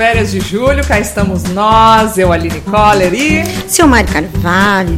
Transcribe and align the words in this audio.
férias 0.00 0.30
de 0.30 0.40
julho, 0.40 0.82
cá 0.82 0.98
estamos 0.98 1.42
nós, 1.52 2.16
eu, 2.16 2.32
Aline 2.32 2.62
Coller 2.62 3.12
e. 3.12 3.44
Seu 3.68 3.86
Mário 3.86 4.10
Carvalho. 4.10 4.96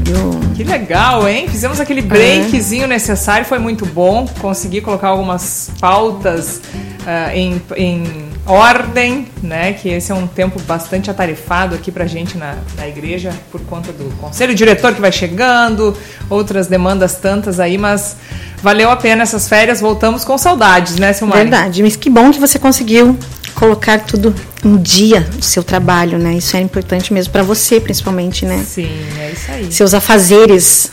Que 0.54 0.62
legal, 0.62 1.28
hein? 1.28 1.48
Fizemos 1.48 1.80
aquele 1.80 2.00
breakzinho 2.00 2.84
é. 2.84 2.86
necessário, 2.86 3.44
foi 3.44 3.58
muito 3.58 3.84
bom. 3.84 4.28
Consegui 4.40 4.80
colocar 4.80 5.08
algumas 5.08 5.72
pautas 5.80 6.62
uh, 7.00 7.34
em, 7.34 7.60
em 7.76 8.04
ordem, 8.46 9.26
né? 9.42 9.72
Que 9.72 9.88
esse 9.88 10.12
é 10.12 10.14
um 10.14 10.28
tempo 10.28 10.60
bastante 10.62 11.10
atarefado 11.10 11.74
aqui 11.74 11.90
pra 11.90 12.06
gente 12.06 12.38
na, 12.38 12.54
na 12.76 12.86
igreja, 12.86 13.32
por 13.50 13.60
conta 13.62 13.92
do 13.92 14.04
conselho 14.18 14.54
diretor 14.54 14.94
que 14.94 15.00
vai 15.00 15.10
chegando, 15.10 15.96
outras 16.30 16.68
demandas 16.68 17.16
tantas 17.16 17.58
aí, 17.58 17.76
mas 17.76 18.16
valeu 18.62 18.88
a 18.88 18.94
pena 18.94 19.24
essas 19.24 19.48
férias, 19.48 19.80
voltamos 19.80 20.24
com 20.24 20.38
saudades, 20.38 20.94
né, 20.96 21.12
Silmar? 21.12 21.38
Verdade, 21.38 21.82
mas 21.82 21.96
que 21.96 22.08
bom 22.08 22.30
que 22.30 22.38
você 22.38 22.56
conseguiu 22.56 23.18
colocar 23.54 24.00
tudo 24.00 24.34
em 24.64 24.76
dia 24.76 25.20
do 25.20 25.44
seu 25.44 25.62
trabalho, 25.62 26.18
né? 26.18 26.34
Isso 26.34 26.56
é 26.56 26.60
importante 26.60 27.12
mesmo 27.12 27.32
para 27.32 27.42
você, 27.42 27.80
principalmente, 27.80 28.44
né? 28.44 28.64
Sim, 28.66 28.90
é 29.18 29.32
isso 29.32 29.50
aí. 29.50 29.72
Seus 29.72 29.94
afazeres 29.94 30.90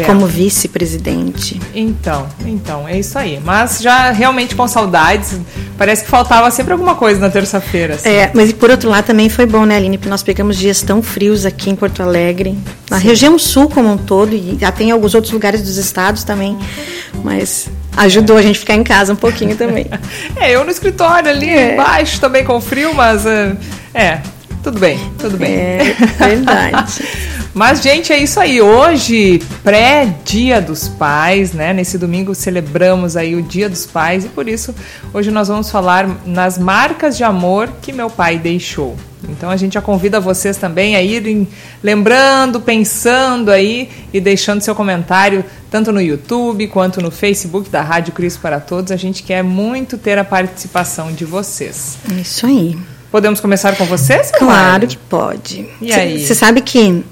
é. 0.00 0.04
como 0.04 0.26
vice-presidente. 0.26 1.60
Então, 1.74 2.26
então, 2.46 2.88
é 2.88 2.98
isso 2.98 3.18
aí. 3.18 3.40
Mas 3.44 3.80
já 3.80 4.10
realmente 4.10 4.54
com 4.54 4.66
saudades, 4.66 5.38
parece 5.76 6.04
que 6.04 6.10
faltava 6.10 6.50
sempre 6.50 6.72
alguma 6.72 6.94
coisa 6.94 7.20
na 7.20 7.28
terça-feira. 7.28 7.94
Assim. 7.94 8.08
É, 8.08 8.30
mas 8.34 8.52
por 8.52 8.70
outro 8.70 8.88
lado 8.88 9.04
também 9.04 9.28
foi 9.28 9.46
bom, 9.46 9.64
né, 9.64 9.76
Aline? 9.76 9.98
Porque 9.98 10.10
nós 10.10 10.22
pegamos 10.22 10.56
dias 10.56 10.82
tão 10.82 11.02
frios 11.02 11.44
aqui 11.44 11.70
em 11.70 11.76
Porto 11.76 12.02
Alegre, 12.02 12.56
na 12.90 12.98
Sim. 12.98 13.06
região 13.06 13.38
sul 13.38 13.68
como 13.68 13.90
um 13.90 13.98
todo, 13.98 14.34
e 14.34 14.56
já 14.60 14.72
tem 14.72 14.90
alguns 14.90 15.14
outros 15.14 15.32
lugares 15.32 15.62
dos 15.62 15.76
estados 15.76 16.24
também, 16.24 16.56
mas 17.22 17.68
ajudou 17.96 18.36
a 18.36 18.42
gente 18.42 18.58
ficar 18.58 18.74
em 18.74 18.84
casa 18.84 19.12
um 19.12 19.16
pouquinho 19.16 19.56
também. 19.56 19.86
é, 20.36 20.50
eu 20.50 20.64
no 20.64 20.70
escritório 20.70 21.30
ali 21.30 21.48
é. 21.48 21.74
embaixo 21.74 22.20
também 22.20 22.44
com 22.44 22.60
frio, 22.60 22.94
mas 22.94 23.26
é, 23.26 23.56
é 23.94 24.20
tudo 24.62 24.78
bem, 24.78 24.98
tudo 25.18 25.36
bem. 25.36 25.54
É 25.54 25.96
verdade. 26.18 27.02
Mas, 27.52 27.82
gente, 27.82 28.12
é 28.12 28.18
isso 28.18 28.40
aí. 28.40 28.62
Hoje, 28.62 29.42
pré-Dia 29.62 30.60
dos 30.60 30.88
Pais, 30.88 31.52
né? 31.52 31.72
Nesse 31.72 31.98
domingo 31.98 32.34
celebramos 32.34 33.16
aí 33.16 33.34
o 33.34 33.42
Dia 33.42 33.68
dos 33.68 33.84
Pais 33.84 34.24
e 34.24 34.28
por 34.28 34.48
isso 34.48 34.74
hoje 35.12 35.30
nós 35.30 35.48
vamos 35.48 35.68
falar 35.70 36.08
nas 36.24 36.56
marcas 36.58 37.16
de 37.16 37.24
amor 37.24 37.68
que 37.82 37.92
meu 37.92 38.08
pai 38.08 38.38
deixou. 38.38 38.96
Então 39.28 39.50
a 39.50 39.56
gente 39.56 39.74
já 39.74 39.80
convida 39.80 40.20
vocês 40.20 40.56
também 40.56 40.96
a 40.96 41.02
irem 41.02 41.46
lembrando, 41.82 42.60
pensando 42.60 43.50
aí 43.50 43.88
e 44.12 44.20
deixando 44.20 44.60
seu 44.60 44.74
comentário 44.74 45.44
tanto 45.70 45.92
no 45.92 46.00
YouTube 46.00 46.66
quanto 46.68 47.00
no 47.00 47.10
Facebook 47.10 47.70
da 47.70 47.82
Rádio 47.82 48.12
Cristo 48.12 48.40
para 48.40 48.60
Todos. 48.60 48.92
A 48.92 48.96
gente 48.96 49.22
quer 49.22 49.42
muito 49.42 49.96
ter 49.96 50.18
a 50.18 50.24
participação 50.24 51.12
de 51.12 51.24
vocês. 51.24 51.98
Isso 52.20 52.46
aí. 52.46 52.76
Podemos 53.10 53.40
começar 53.40 53.76
com 53.76 53.84
vocês? 53.84 54.30
Claro 54.32 54.86
que 54.86 54.96
pode. 54.96 55.68
E 55.80 55.92
aí? 55.92 56.24
Você 56.24 56.34
sabe 56.34 56.60
que 56.62 57.04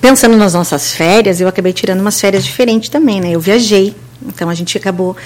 Pensando 0.00 0.36
nas 0.36 0.54
nossas 0.54 0.92
férias, 0.92 1.40
eu 1.40 1.48
acabei 1.48 1.72
tirando 1.72 2.00
umas 2.00 2.20
férias 2.20 2.44
diferentes 2.44 2.88
também, 2.88 3.20
né? 3.20 3.30
Eu 3.30 3.40
viajei, 3.40 3.94
então 4.26 4.48
a 4.50 4.54
gente 4.54 4.76
acabou. 4.76 5.16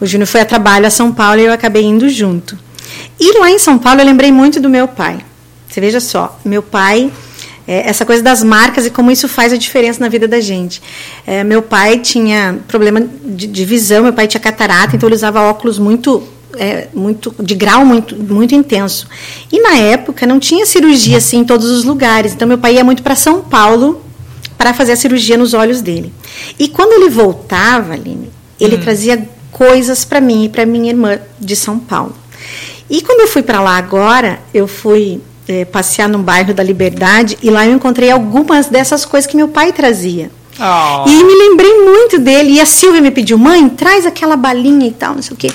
O 0.00 0.06
Júnior 0.06 0.26
foi 0.26 0.40
a 0.40 0.44
trabalho 0.44 0.86
a 0.86 0.90
São 0.90 1.12
Paulo 1.12 1.40
e 1.40 1.44
eu 1.44 1.52
acabei 1.52 1.84
indo 1.84 2.08
junto. 2.08 2.58
E 3.20 3.38
lá 3.38 3.50
em 3.50 3.58
São 3.58 3.78
Paulo 3.78 4.00
eu 4.00 4.06
lembrei 4.06 4.32
muito 4.32 4.60
do 4.60 4.68
meu 4.68 4.88
pai. 4.88 5.18
Você 5.72 5.80
veja 5.80 6.00
só, 6.00 6.38
meu 6.44 6.62
pai, 6.62 7.10
é, 7.66 7.88
essa 7.88 8.04
coisa 8.04 8.22
das 8.22 8.42
marcas 8.42 8.84
e 8.84 8.90
como 8.90 9.10
isso 9.10 9.26
faz 9.26 9.54
a 9.54 9.56
diferença 9.56 10.00
na 10.00 10.08
vida 10.10 10.28
da 10.28 10.38
gente. 10.38 10.82
É, 11.26 11.42
meu 11.42 11.62
pai 11.62 11.98
tinha 11.98 12.58
problema 12.68 13.00
de, 13.00 13.46
de 13.46 13.64
visão, 13.64 14.02
meu 14.02 14.12
pai 14.12 14.28
tinha 14.28 14.40
catarata, 14.40 14.94
então 14.94 15.08
ele 15.08 15.16
usava 15.16 15.40
óculos 15.40 15.78
muito 15.78 16.22
é, 16.58 16.88
muito 16.92 17.34
de 17.42 17.54
grau 17.54 17.86
muito 17.86 18.14
muito 18.14 18.54
intenso. 18.54 19.08
E 19.50 19.62
na 19.62 19.76
época 19.76 20.26
não 20.26 20.38
tinha 20.38 20.66
cirurgia 20.66 21.16
assim 21.16 21.38
em 21.38 21.44
todos 21.44 21.70
os 21.70 21.84
lugares. 21.84 22.34
Então 22.34 22.46
meu 22.46 22.58
pai 22.58 22.74
ia 22.74 22.84
muito 22.84 23.02
para 23.02 23.14
São 23.14 23.40
Paulo 23.40 24.04
para 24.58 24.74
fazer 24.74 24.92
a 24.92 24.96
cirurgia 24.96 25.38
nos 25.38 25.54
olhos 25.54 25.80
dele. 25.80 26.12
E 26.58 26.68
quando 26.68 26.92
ele 26.92 27.08
voltava, 27.08 27.94
Aline, 27.94 28.28
ele 28.60 28.76
hum. 28.76 28.80
trazia 28.80 29.26
coisas 29.50 30.04
para 30.04 30.20
mim 30.20 30.44
e 30.44 30.48
para 30.50 30.66
minha 30.66 30.90
irmã 30.90 31.18
de 31.40 31.56
São 31.56 31.78
Paulo. 31.78 32.14
E 32.90 33.00
quando 33.00 33.20
eu 33.20 33.26
fui 33.28 33.42
para 33.42 33.58
lá 33.58 33.78
agora, 33.78 34.38
eu 34.52 34.68
fui 34.68 35.18
é, 35.48 35.64
passear 35.64 36.08
no 36.08 36.18
bairro 36.18 36.54
da 36.54 36.62
Liberdade 36.62 37.38
e 37.42 37.50
lá 37.50 37.66
eu 37.66 37.74
encontrei 37.74 38.10
algumas 38.10 38.66
dessas 38.66 39.04
coisas 39.04 39.30
que 39.30 39.36
meu 39.36 39.48
pai 39.48 39.72
trazia. 39.72 40.30
Oh. 40.58 41.08
E 41.08 41.24
me 41.24 41.34
lembrei 41.34 41.82
muito 41.82 42.18
dele. 42.18 42.52
E 42.52 42.60
a 42.60 42.66
Silvia 42.66 43.00
me 43.00 43.10
pediu, 43.10 43.38
mãe, 43.38 43.68
traz 43.70 44.04
aquela 44.06 44.36
balinha 44.36 44.86
e 44.86 44.92
tal, 44.92 45.14
não 45.14 45.22
sei 45.22 45.34
o 45.34 45.36
quê. 45.36 45.50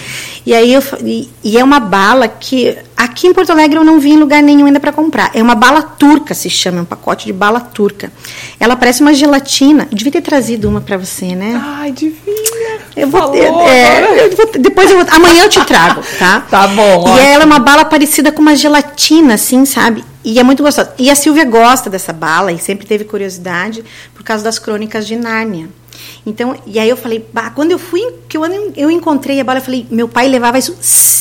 E 0.46 0.54
aí 0.54 0.74
eu 0.74 0.82
e, 1.04 1.30
e 1.44 1.58
é 1.58 1.64
uma 1.64 1.80
bala 1.80 2.28
que 2.28 2.76
aqui 2.98 3.28
em 3.28 3.34
Porto 3.34 3.52
Alegre 3.52 3.78
eu 3.78 3.84
não 3.84 4.00
vi 4.00 4.10
em 4.10 4.18
lugar 4.18 4.42
nenhum 4.42 4.66
ainda 4.66 4.80
para 4.80 4.92
comprar. 4.92 5.30
É 5.34 5.42
uma 5.42 5.56
bala 5.56 5.82
turca, 5.82 6.34
se 6.34 6.50
chama, 6.50 6.80
é 6.80 6.82
um 6.82 6.86
pacote 6.86 7.28
de 7.28 7.34
bala 7.34 7.60
turca. 7.60 8.12
Ela 8.60 8.76
parece 8.76 9.02
uma 9.02 9.14
gelatina. 9.14 9.88
Eu 9.92 9.98
devia 9.98 10.12
ter 10.12 10.22
trazido 10.22 10.68
uma 10.68 10.82
para 10.82 10.98
você, 10.98 11.36
né? 11.36 11.62
Ai, 11.64 11.92
devia. 11.92 12.18
Eu 12.96 13.08
vou, 13.08 13.22
Falou, 13.22 13.68
é, 13.68 14.26
eu 14.26 14.36
vou, 14.36 14.52
depois 14.60 14.90
eu 14.90 14.98
vou, 14.98 15.06
amanhã 15.12 15.44
eu 15.44 15.50
te 15.50 15.64
trago, 15.64 16.02
tá? 16.18 16.42
tá 16.50 16.68
bom. 16.68 16.82
E 16.82 17.12
ótimo. 17.12 17.18
ela 17.20 17.44
é 17.44 17.46
uma 17.46 17.60
bala 17.60 17.86
parecida 17.86 18.32
com 18.32 18.42
uma 18.42 18.56
gelatina, 18.56 19.36
assim, 19.36 19.66
sabe? 19.66 20.04
E 20.26 20.40
é 20.40 20.44
muito 20.44 20.64
gostosa. 20.64 20.94
E 20.98 21.10
a 21.12 21.16
Silvia 21.16 21.46
gosta 21.46 21.92
dessa 21.92 22.12
bala 22.12 22.52
e 22.52 22.58
sempre 22.58 22.88
teve 22.88 23.04
curiosidade 23.04 23.84
por 24.16 24.24
causa 24.24 24.44
das 24.44 24.58
crônicas 24.58 25.06
de 25.06 25.16
Nárnia. 25.16 25.70
Então, 26.26 26.56
e 26.66 26.80
aí 26.80 26.90
eu 26.90 26.98
falei, 26.98 27.26
bah, 27.34 27.50
quando 27.50 27.72
eu 27.72 27.80
fui, 27.80 28.02
que 28.28 28.38
eu, 28.38 28.44
eu 28.76 28.92
encontrei 28.92 29.40
a 29.40 29.44
bala, 29.44 29.60
eu 29.60 29.64
falei, 29.64 29.86
meu 29.90 30.08
pai 30.08 30.28
levava 30.28 30.58
isso 30.58 30.76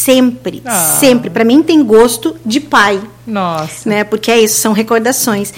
sempre, 0.06 0.62
ah. 0.64 0.97
sempre. 1.00 1.31
Para 1.31 1.44
mim 1.44 1.62
tem 1.62 1.82
gosto 1.84 2.37
de 2.44 2.60
pai. 2.60 3.00
Nossa. 3.26 3.88
Né? 3.88 4.04
Porque 4.04 4.31
é 4.31 4.41
isso, 4.41 4.60
são 4.60 4.72
recordações. 4.72 5.53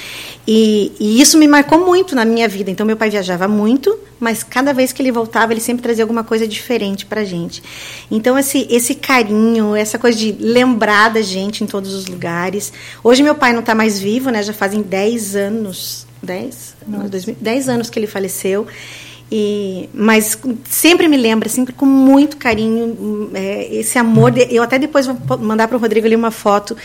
E, 0.50 0.92
e, 0.98 1.20
isso 1.20 1.36
me 1.36 1.46
marcou 1.46 1.84
muito 1.84 2.16
na 2.16 2.24
minha 2.24 2.48
vida. 2.48 2.70
Então, 2.70 2.86
meu 2.86 2.96
pai 2.96 3.10
viajava 3.10 3.46
muito, 3.46 3.98
mas 4.18 4.42
cada 4.42 4.72
vez 4.72 4.90
que 4.92 5.02
ele 5.02 5.12
voltava, 5.12 5.52
ele 5.52 5.60
sempre 5.60 5.82
trazia 5.82 6.02
alguma 6.02 6.24
coisa 6.24 6.48
diferente 6.48 7.04
pra 7.04 7.22
gente. 7.22 7.62
Então, 8.10 8.38
esse, 8.38 8.66
esse 8.70 8.94
carinho, 8.94 9.76
essa 9.76 9.98
coisa 9.98 10.16
de 10.16 10.32
lembrar 10.40 11.10
da 11.10 11.20
gente 11.20 11.62
em 11.62 11.66
todos 11.66 11.92
os 11.92 12.06
lugares. 12.06 12.72
Hoje, 13.04 13.22
meu 13.22 13.34
pai 13.34 13.52
não 13.52 13.60
está 13.60 13.74
mais 13.74 14.00
vivo, 14.00 14.30
né? 14.30 14.42
Já 14.42 14.54
fazem 14.54 14.80
10 14.80 15.36
anos. 15.36 16.06
10? 16.22 16.76
10 17.38 17.68
anos 17.68 17.90
que 17.90 17.98
ele 17.98 18.06
faleceu. 18.06 18.66
E, 19.30 19.90
mas 19.92 20.38
sempre 20.64 21.06
me 21.06 21.16
lembra, 21.16 21.48
sempre 21.48 21.74
com 21.74 21.84
muito 21.84 22.38
carinho, 22.38 23.30
é, 23.34 23.74
esse 23.74 23.98
amor. 23.98 24.30
De, 24.30 24.46
eu 24.50 24.62
até 24.62 24.78
depois 24.78 25.06
vou 25.06 25.16
mandar 25.38 25.68
para 25.68 25.76
o 25.76 25.80
Rodrigo 25.80 26.06
ali 26.06 26.16
uma 26.16 26.30
foto 26.30 26.76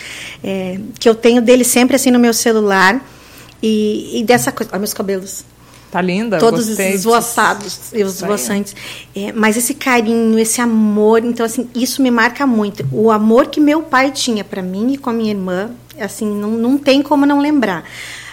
é, 0.43 0.77
que 0.99 1.07
eu 1.07 1.15
tenho 1.15 1.41
dele 1.41 1.63
sempre 1.63 1.95
assim 1.95 2.11
no 2.11 2.19
meu 2.19 2.33
celular. 2.33 3.01
E, 3.61 4.19
e 4.19 4.23
dessa 4.23 4.51
coisa. 4.51 4.71
Olha 4.73 4.79
meus 4.79 4.93
cabelos. 4.93 5.45
Tá 5.89 6.01
linda, 6.01 6.39
Todos 6.39 6.67
esvoaçados 6.79 7.93
e 7.93 8.03
os 8.03 8.15
esvoaçantes. 8.15 8.75
É, 9.15 9.31
mas 9.31 9.55
esse 9.55 9.75
carinho, 9.75 10.39
esse 10.39 10.59
amor, 10.59 11.23
então 11.23 11.45
assim, 11.45 11.69
isso 11.75 12.01
me 12.01 12.09
marca 12.09 12.47
muito. 12.47 12.83
O 12.91 13.11
amor 13.11 13.45
que 13.45 13.59
meu 13.59 13.83
pai 13.83 14.09
tinha 14.09 14.43
para 14.43 14.61
mim 14.61 14.93
e 14.93 14.97
com 14.97 15.11
a 15.11 15.13
minha 15.13 15.29
irmã, 15.29 15.69
assim, 15.99 16.25
não, 16.25 16.49
não 16.49 16.79
tem 16.79 17.03
como 17.03 17.27
não 17.27 17.39
lembrar. 17.39 17.85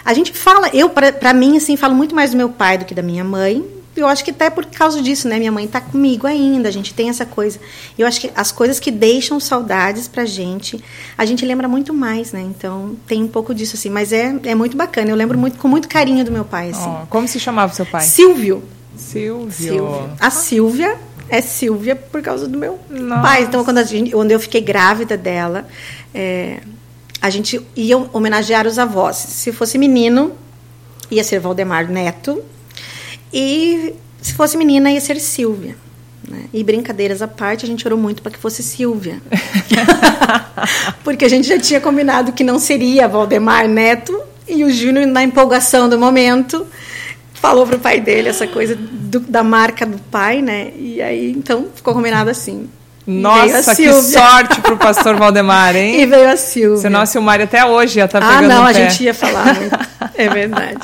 A 0.03 0.11
gente 0.11 0.33
fala, 0.33 0.69
eu 0.73 0.89
para 0.89 1.33
mim 1.35 1.55
assim, 1.55 1.77
falo 1.77 1.93
muito 1.93 2.15
mais 2.15 2.31
do 2.31 2.37
meu 2.37 2.49
pai 2.49 2.79
do 2.79 2.85
que 2.85 2.95
da 2.95 3.03
minha 3.03 3.23
mãe, 3.23 3.63
eu 3.95 4.07
acho 4.07 4.23
que 4.23 4.31
até 4.31 4.49
por 4.49 4.65
causa 4.65 5.01
disso, 5.01 5.27
né? 5.27 5.37
Minha 5.37 5.51
mãe 5.51 5.65
está 5.65 5.81
comigo 5.81 6.25
ainda, 6.25 6.69
a 6.69 6.71
gente 6.71 6.93
tem 6.93 7.09
essa 7.09 7.25
coisa. 7.25 7.59
Eu 7.97 8.07
acho 8.07 8.21
que 8.21 8.31
as 8.35 8.51
coisas 8.51 8.79
que 8.79 8.89
deixam 8.89 9.39
saudades 9.39 10.07
pra 10.07 10.25
gente, 10.25 10.81
a 11.17 11.25
gente 11.25 11.45
lembra 11.45 11.67
muito 11.67 11.93
mais, 11.93 12.31
né? 12.31 12.41
Então, 12.41 12.95
tem 13.05 13.21
um 13.23 13.27
pouco 13.27 13.53
disso, 13.53 13.75
assim. 13.75 13.89
Mas 13.89 14.13
é, 14.13 14.33
é 14.43 14.55
muito 14.55 14.77
bacana. 14.77 15.09
Eu 15.09 15.15
lembro 15.15 15.37
muito, 15.37 15.59
com 15.59 15.67
muito 15.67 15.89
carinho 15.89 16.23
do 16.23 16.31
meu 16.31 16.45
pai, 16.45 16.69
assim. 16.69 16.89
Oh, 17.03 17.05
como 17.07 17.27
se 17.27 17.39
chamava 17.39 17.73
seu 17.73 17.85
pai? 17.85 18.03
Silvio. 18.03 18.63
Silvio. 18.95 19.51
Silvio. 19.51 20.09
A 20.19 20.29
Silvia 20.29 20.97
é 21.27 21.41
Silvia 21.41 21.95
por 21.95 22.21
causa 22.21 22.47
do 22.47 22.57
meu 22.57 22.79
Nossa. 22.89 23.21
pai. 23.21 23.43
Então, 23.43 23.63
quando, 23.65 23.83
gente, 23.85 24.11
quando 24.11 24.31
eu 24.31 24.39
fiquei 24.39 24.61
grávida 24.61 25.17
dela, 25.17 25.67
é, 26.13 26.61
a 27.21 27.29
gente 27.29 27.61
ia 27.75 27.97
homenagear 27.97 28.65
os 28.65 28.79
avós. 28.79 29.17
Se 29.17 29.51
fosse 29.51 29.77
menino, 29.77 30.31
ia 31.09 31.23
ser 31.23 31.39
Valdemar 31.39 31.89
Neto 31.89 32.41
e 33.33 33.93
se 34.21 34.33
fosse 34.33 34.57
menina, 34.57 34.91
ia 34.91 35.01
ser 35.01 35.19
Silvia. 35.19 35.75
Né? 36.27 36.45
E 36.53 36.63
brincadeiras 36.63 37.21
à 37.21 37.27
parte, 37.27 37.65
a 37.65 37.67
gente 37.67 37.85
orou 37.87 37.97
muito 37.97 38.21
para 38.21 38.31
que 38.31 38.37
fosse 38.37 38.61
Silvia. 38.61 39.21
Porque 41.03 41.25
a 41.25 41.29
gente 41.29 41.47
já 41.47 41.59
tinha 41.59 41.81
combinado 41.81 42.31
que 42.31 42.43
não 42.43 42.59
seria 42.59 43.07
Valdemar 43.07 43.67
Neto, 43.67 44.21
e 44.47 44.63
o 44.63 44.71
Júnior, 44.71 45.07
na 45.07 45.23
empolgação 45.23 45.87
do 45.87 45.97
momento, 45.97 46.67
falou 47.33 47.65
pro 47.65 47.79
pai 47.79 47.99
dele 47.99 48.29
essa 48.29 48.45
coisa 48.45 48.75
do, 48.75 49.19
da 49.21 49.43
marca 49.43 49.85
do 49.85 49.97
pai, 49.97 50.41
né? 50.41 50.71
E 50.77 51.01
aí, 51.01 51.31
então, 51.31 51.67
ficou 51.73 51.93
combinado 51.93 52.29
assim. 52.29 52.69
Nossa, 53.05 53.75
que 53.75 53.91
sorte 53.93 54.61
pro 54.61 54.77
pastor 54.77 55.15
Valdemar, 55.15 55.75
hein? 55.75 55.99
E 56.01 56.05
veio 56.05 56.29
a 56.29 56.37
Silvia. 56.37 56.77
Senão 56.77 57.01
a 57.01 57.05
Silmari 57.05 57.43
até 57.43 57.65
hoje 57.65 57.99
ia 57.99 58.05
estar 58.05 58.19
tá 58.19 58.27
ah, 58.27 58.35
pegando 58.35 58.51
Ah, 58.51 58.55
não, 58.55 58.65
a 58.65 58.73
gente 58.73 59.03
ia 59.03 59.13
falar 59.13 59.55
muito. 59.55 59.79
É 60.13 60.29
verdade. 60.29 60.77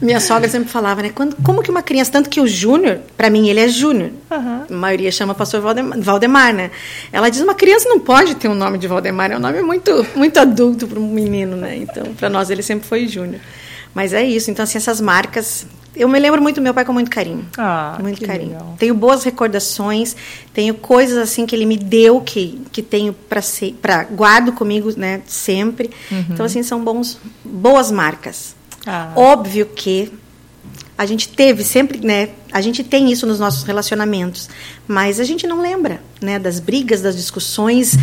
Minha 0.00 0.20
sogra 0.20 0.48
sempre 0.48 0.68
falava, 0.68 1.02
né? 1.02 1.10
Quando, 1.12 1.36
como 1.42 1.62
que 1.62 1.70
uma 1.70 1.82
criança, 1.82 2.12
tanto 2.12 2.30
que 2.30 2.40
o 2.40 2.46
Júnior, 2.46 3.00
para 3.16 3.28
mim 3.28 3.48
ele 3.48 3.60
é 3.60 3.68
Júnior. 3.68 4.10
Uhum. 4.30 4.64
A 4.70 4.74
maioria 4.74 5.10
chama 5.10 5.34
pastor 5.34 5.60
Valdemar, 5.60 6.00
Valdemar, 6.00 6.54
né? 6.54 6.70
Ela 7.12 7.28
diz, 7.28 7.40
uma 7.40 7.54
criança 7.54 7.88
não 7.88 7.98
pode 7.98 8.36
ter 8.36 8.48
um 8.48 8.54
nome 8.54 8.78
de 8.78 8.86
Valdemar, 8.86 9.32
é 9.32 9.36
um 9.36 9.40
nome 9.40 9.62
muito, 9.62 10.06
muito 10.14 10.38
adulto 10.38 10.86
para 10.86 11.00
um 11.00 11.08
menino, 11.08 11.56
né? 11.56 11.76
Então, 11.76 12.14
para 12.14 12.28
nós 12.28 12.48
ele 12.50 12.62
sempre 12.62 12.86
foi 12.86 13.08
Júnior. 13.08 13.40
Mas 13.94 14.12
é 14.12 14.22
isso, 14.22 14.50
então 14.50 14.62
assim, 14.62 14.78
essas 14.78 15.00
marcas 15.00 15.66
eu 15.96 16.08
me 16.08 16.18
lembro 16.18 16.40
muito 16.40 16.56
do 16.56 16.62
meu 16.62 16.72
pai 16.72 16.84
com 16.84 16.92
muito 16.92 17.10
carinho. 17.10 17.44
Ah, 17.56 17.98
muito 18.00 18.24
carinho. 18.24 18.52
Legal. 18.52 18.76
Tenho 18.78 18.94
boas 18.94 19.24
recordações, 19.24 20.14
tenho 20.54 20.74
coisas 20.74 21.18
assim 21.18 21.44
que 21.44 21.56
ele 21.56 21.66
me 21.66 21.76
deu 21.76 22.20
que, 22.20 22.62
que 22.70 22.82
tenho 22.82 23.12
para 23.12 23.40
para 23.82 24.04
guardo 24.04 24.52
comigo, 24.52 24.92
né, 24.96 25.22
sempre. 25.26 25.90
Uhum. 26.10 26.24
Então 26.30 26.46
assim 26.46 26.62
são 26.62 26.84
bons, 26.84 27.18
boas 27.44 27.90
marcas. 27.90 28.54
Ah. 28.90 29.12
Óbvio 29.14 29.66
que 29.66 30.10
a 30.96 31.04
gente 31.04 31.28
teve 31.28 31.62
sempre, 31.62 32.00
né? 32.04 32.30
A 32.50 32.62
gente 32.62 32.82
tem 32.82 33.12
isso 33.12 33.26
nos 33.26 33.38
nossos 33.38 33.62
relacionamentos, 33.62 34.48
mas 34.86 35.20
a 35.20 35.24
gente 35.24 35.46
não 35.46 35.60
lembra, 35.60 36.00
né? 36.22 36.38
Das 36.38 36.58
brigas, 36.58 37.02
das 37.02 37.14
discussões, 37.14 37.96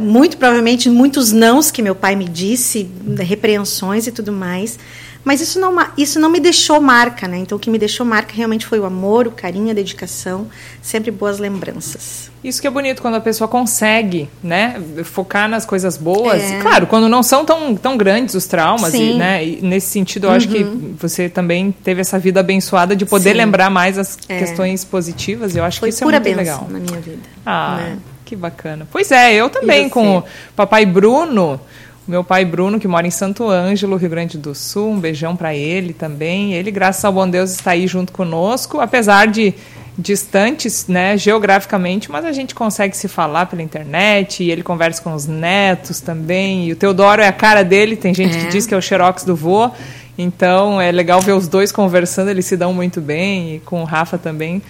muito 0.00 0.36
provavelmente 0.36 0.90
muitos 0.90 1.30
nãos 1.30 1.70
que 1.70 1.80
meu 1.80 1.94
pai 1.94 2.16
me 2.16 2.28
disse, 2.28 2.90
repreensões 3.20 4.08
e 4.08 4.12
tudo 4.12 4.32
mais. 4.32 4.78
Mas 5.24 5.40
isso 5.40 5.60
não, 5.60 5.76
isso 5.96 6.18
não 6.18 6.28
me 6.28 6.40
deixou 6.40 6.80
marca, 6.80 7.28
né? 7.28 7.38
Então, 7.38 7.56
o 7.56 7.60
que 7.60 7.70
me 7.70 7.78
deixou 7.78 8.04
marca 8.04 8.32
realmente 8.34 8.66
foi 8.66 8.80
o 8.80 8.84
amor, 8.84 9.28
o 9.28 9.30
carinho, 9.30 9.70
a 9.70 9.74
dedicação, 9.74 10.48
sempre 10.80 11.10
boas 11.10 11.38
lembranças. 11.38 12.30
Isso 12.42 12.60
que 12.60 12.66
é 12.66 12.70
bonito 12.70 13.00
quando 13.00 13.14
a 13.14 13.20
pessoa 13.20 13.46
consegue, 13.46 14.28
né, 14.42 14.82
focar 15.04 15.48
nas 15.48 15.64
coisas 15.64 15.96
boas. 15.96 16.42
É. 16.42 16.58
Claro, 16.58 16.88
quando 16.88 17.08
não 17.08 17.22
são 17.22 17.44
tão, 17.44 17.76
tão 17.76 17.96
grandes 17.96 18.34
os 18.34 18.46
traumas, 18.46 18.92
e, 18.94 19.14
né? 19.14 19.46
E 19.46 19.62
nesse 19.62 19.90
sentido, 19.90 20.26
eu 20.26 20.30
uhum. 20.30 20.36
acho 20.36 20.48
que 20.48 20.64
uhum. 20.64 20.96
você 20.98 21.28
também 21.28 21.70
teve 21.70 22.00
essa 22.00 22.18
vida 22.18 22.40
abençoada 22.40 22.96
de 22.96 23.06
poder 23.06 23.30
Sim. 23.30 23.36
lembrar 23.36 23.70
mais 23.70 23.98
as 23.98 24.18
é. 24.28 24.38
questões 24.40 24.84
positivas. 24.84 25.54
Eu 25.54 25.62
acho 25.64 25.78
foi 25.78 25.88
que 25.88 25.94
isso 25.94 26.02
é 26.02 26.10
muito 26.10 26.36
legal. 26.36 26.66
na 26.68 26.80
minha 26.80 27.00
vida. 27.00 27.20
Ah, 27.46 27.76
né? 27.76 27.98
que 28.24 28.34
bacana. 28.34 28.88
Pois 28.90 29.12
é, 29.12 29.34
eu 29.34 29.48
também 29.50 29.88
com 29.88 30.18
o 30.18 30.24
papai 30.56 30.84
Bruno. 30.86 31.60
Meu 32.06 32.24
pai 32.24 32.44
Bruno, 32.44 32.80
que 32.80 32.88
mora 32.88 33.06
em 33.06 33.10
Santo 33.10 33.48
Ângelo, 33.48 33.96
Rio 33.96 34.10
Grande 34.10 34.36
do 34.36 34.54
Sul, 34.54 34.90
um 34.90 34.98
beijão 34.98 35.36
para 35.36 35.54
ele 35.54 35.92
também. 35.92 36.52
Ele, 36.54 36.70
graças 36.70 37.04
ao 37.04 37.12
bom 37.12 37.28
Deus, 37.28 37.52
está 37.52 37.72
aí 37.72 37.86
junto 37.86 38.12
conosco, 38.12 38.80
apesar 38.80 39.28
de 39.28 39.54
distantes, 39.96 40.86
né, 40.88 41.16
geograficamente, 41.16 42.10
mas 42.10 42.24
a 42.24 42.32
gente 42.32 42.54
consegue 42.54 42.96
se 42.96 43.08
falar 43.08 43.46
pela 43.46 43.62
internet 43.62 44.42
e 44.42 44.50
ele 44.50 44.62
conversa 44.62 45.02
com 45.02 45.12
os 45.12 45.26
netos 45.26 46.00
também. 46.00 46.66
E 46.66 46.72
o 46.72 46.76
Teodoro 46.76 47.22
é 47.22 47.28
a 47.28 47.32
cara 47.32 47.62
dele, 47.62 47.94
tem 47.94 48.14
gente 48.14 48.36
é. 48.36 48.40
que 48.40 48.46
diz 48.48 48.66
que 48.66 48.74
é 48.74 48.76
o 48.76 48.82
xerox 48.82 49.22
do 49.24 49.36
vô. 49.36 49.70
Então 50.16 50.80
é 50.80 50.90
legal 50.90 51.20
ver 51.20 51.32
os 51.32 51.46
dois 51.46 51.70
conversando, 51.70 52.30
eles 52.30 52.46
se 52.46 52.56
dão 52.56 52.72
muito 52.72 53.00
bem 53.00 53.56
e 53.56 53.60
com 53.60 53.80
o 53.80 53.84
Rafa 53.84 54.18
também 54.18 54.60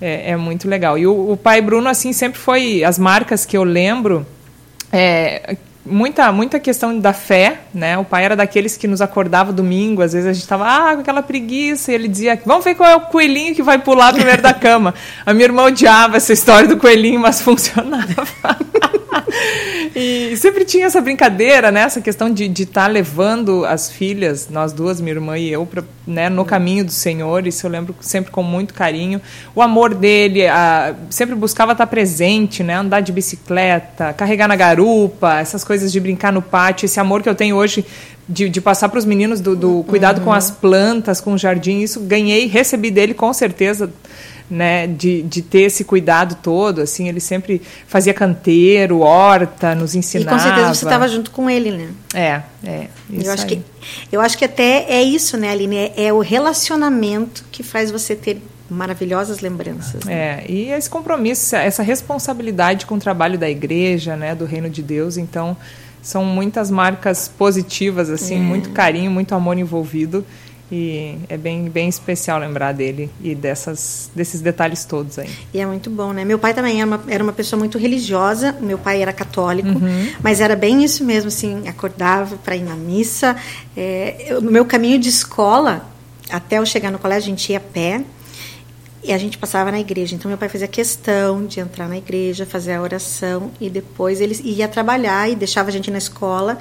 é, 0.00 0.32
é 0.32 0.36
muito 0.36 0.68
legal. 0.68 0.98
E 0.98 1.06
o, 1.06 1.32
o, 1.32 1.36
pai 1.36 1.60
Bruno 1.60 1.88
assim 1.88 2.12
sempre 2.12 2.38
foi 2.38 2.84
as 2.84 2.98
marcas 2.98 3.44
que 3.44 3.56
eu 3.56 3.64
lembro 3.64 4.26
é, 4.92 5.56
muita 5.84 6.30
muita 6.32 6.60
questão 6.60 6.98
da 6.98 7.12
fé, 7.12 7.60
né? 7.74 7.98
O 7.98 8.04
pai 8.04 8.24
era 8.24 8.36
daqueles 8.36 8.76
que 8.76 8.86
nos 8.86 9.00
acordava 9.00 9.52
domingo, 9.52 10.02
às 10.02 10.12
vezes 10.12 10.28
a 10.28 10.32
gente 10.32 10.42
estava 10.42 10.66
ah, 10.66 10.94
com 10.94 11.00
aquela 11.00 11.22
preguiça, 11.22 11.92
e 11.92 11.94
ele 11.94 12.08
dizia: 12.08 12.40
"Vamos 12.44 12.64
ver 12.64 12.74
qual 12.74 12.88
é 12.88 12.96
o 12.96 13.00
coelhinho 13.02 13.54
que 13.54 13.62
vai 13.62 13.78
pular 13.78 14.12
primeiro 14.12 14.42
da 14.42 14.54
cama". 14.54 14.94
A 15.26 15.32
minha 15.32 15.46
irmã 15.46 15.64
odiava 15.64 16.16
essa 16.16 16.32
história 16.32 16.68
do 16.68 16.76
coelhinho, 16.76 17.20
mas 17.20 17.40
funcionava. 17.42 18.26
e 19.94 20.36
sempre 20.36 20.64
tinha 20.64 20.86
essa 20.86 21.00
brincadeira, 21.00 21.70
né? 21.70 21.82
Essa 21.82 22.00
questão 22.00 22.32
de 22.32 22.44
estar 22.44 22.82
tá 22.82 22.86
levando 22.86 23.64
as 23.64 23.90
filhas, 23.90 24.48
nós 24.50 24.72
duas, 24.72 25.00
minha 25.00 25.14
irmã 25.14 25.38
e 25.38 25.50
eu, 25.50 25.66
pra, 25.66 25.82
né, 26.06 26.28
no 26.28 26.44
caminho 26.44 26.84
do 26.84 26.92
Senhor. 26.92 27.46
Isso 27.46 27.66
eu 27.66 27.70
lembro 27.70 27.94
sempre 28.00 28.30
com 28.30 28.42
muito 28.42 28.74
carinho. 28.74 29.20
O 29.54 29.62
amor 29.62 29.94
dele, 29.94 30.46
a, 30.46 30.94
sempre 31.10 31.34
buscava 31.34 31.72
estar 31.72 31.86
tá 31.86 31.90
presente, 31.90 32.62
né? 32.62 32.74
Andar 32.74 33.00
de 33.00 33.12
bicicleta, 33.12 34.12
carregar 34.12 34.48
na 34.48 34.56
garupa, 34.56 35.38
essas 35.38 35.64
coisas 35.64 35.92
de 35.92 36.00
brincar 36.00 36.32
no 36.32 36.42
pátio. 36.42 36.86
Esse 36.86 37.00
amor 37.00 37.22
que 37.22 37.28
eu 37.28 37.34
tenho 37.34 37.56
hoje 37.56 37.84
de, 38.28 38.48
de, 38.48 38.60
passar 38.60 38.88
para 38.88 38.98
os 38.98 39.04
meninos 39.04 39.40
do, 39.40 39.56
do 39.56 39.84
cuidado 39.84 40.18
uhum. 40.18 40.24
com 40.24 40.32
as 40.32 40.50
plantas, 40.50 41.20
com 41.20 41.34
o 41.34 41.38
jardim, 41.38 41.80
isso 41.80 42.00
ganhei, 42.00 42.46
recebi 42.46 42.90
dele 42.90 43.14
com 43.14 43.32
certeza 43.32 43.90
né, 44.52 44.86
de, 44.86 45.22
de 45.22 45.40
ter 45.40 45.62
esse 45.62 45.82
cuidado 45.82 46.36
todo, 46.42 46.82
assim, 46.82 47.08
ele 47.08 47.20
sempre 47.20 47.62
fazia 47.86 48.12
canteiro, 48.12 49.00
horta, 49.00 49.74
nos 49.74 49.94
ensinava. 49.94 50.36
E 50.36 50.38
com 50.38 50.38
certeza 50.38 50.74
você 50.74 50.84
estava 50.84 51.08
junto 51.08 51.30
com 51.30 51.48
ele, 51.48 51.70
né? 51.70 51.88
É, 52.12 52.42
é. 52.62 52.88
eu 53.10 53.32
acho 53.32 53.44
aí. 53.44 53.48
que 53.48 53.62
eu 54.12 54.20
acho 54.20 54.36
que 54.36 54.44
até 54.44 54.84
é 54.90 55.02
isso, 55.02 55.38
né, 55.38 55.50
Aline? 55.50 55.76
É, 55.76 56.04
é 56.04 56.12
o 56.12 56.20
relacionamento 56.20 57.46
que 57.50 57.62
faz 57.62 57.90
você 57.90 58.14
ter 58.14 58.42
maravilhosas 58.68 59.40
lembranças. 59.40 60.04
Né? 60.04 60.14
É, 60.14 60.44
e 60.46 60.68
esse 60.70 60.88
compromisso, 60.88 61.56
essa 61.56 61.82
responsabilidade 61.82 62.84
com 62.84 62.96
o 62.96 62.98
trabalho 62.98 63.38
da 63.38 63.48
igreja, 63.48 64.16
né, 64.16 64.34
do 64.34 64.44
reino 64.44 64.68
de 64.68 64.82
Deus, 64.82 65.16
então 65.16 65.56
são 66.02 66.24
muitas 66.24 66.70
marcas 66.70 67.26
positivas, 67.26 68.10
assim, 68.10 68.36
é. 68.36 68.38
muito 68.38 68.70
carinho, 68.70 69.10
muito 69.10 69.34
amor 69.34 69.56
envolvido. 69.56 70.26
E 70.74 71.18
é 71.28 71.36
bem, 71.36 71.68
bem 71.68 71.86
especial 71.86 72.38
lembrar 72.38 72.72
dele 72.72 73.10
e 73.22 73.34
dessas, 73.34 74.10
desses 74.14 74.40
detalhes 74.40 74.86
todos 74.86 75.18
aí. 75.18 75.28
E 75.52 75.60
é 75.60 75.66
muito 75.66 75.90
bom, 75.90 76.14
né? 76.14 76.24
Meu 76.24 76.38
pai 76.38 76.54
também 76.54 76.80
era 76.80 76.86
uma, 76.86 77.04
era 77.08 77.22
uma 77.22 77.32
pessoa 77.32 77.58
muito 77.58 77.76
religiosa, 77.76 78.56
meu 78.58 78.78
pai 78.78 79.02
era 79.02 79.12
católico, 79.12 79.68
uhum. 79.68 80.12
mas 80.22 80.40
era 80.40 80.56
bem 80.56 80.82
isso 80.82 81.04
mesmo, 81.04 81.28
assim, 81.28 81.68
acordava 81.68 82.36
para 82.38 82.56
ir 82.56 82.62
na 82.62 82.74
missa. 82.74 83.36
É, 83.76 84.16
eu, 84.26 84.40
no 84.40 84.50
meu 84.50 84.64
caminho 84.64 84.98
de 84.98 85.10
escola, 85.10 85.86
até 86.30 86.56
eu 86.58 86.64
chegar 86.64 86.90
no 86.90 86.98
colégio, 86.98 87.26
a 87.26 87.36
gente 87.36 87.52
ia 87.52 87.58
a 87.58 87.60
pé, 87.60 88.02
e 89.04 89.12
a 89.12 89.18
gente 89.18 89.36
passava 89.36 89.70
na 89.72 89.80
igreja. 89.80 90.14
Então, 90.14 90.28
meu 90.28 90.38
pai 90.38 90.48
fazia 90.48 90.68
questão 90.68 91.44
de 91.44 91.58
entrar 91.58 91.88
na 91.88 91.96
igreja, 91.96 92.46
fazer 92.46 92.74
a 92.74 92.82
oração 92.82 93.50
e 93.60 93.68
depois 93.68 94.20
ele 94.20 94.40
ia 94.44 94.68
trabalhar 94.68 95.28
e 95.28 95.34
deixava 95.34 95.70
a 95.70 95.72
gente 95.72 95.90
na 95.90 95.98
escola. 95.98 96.58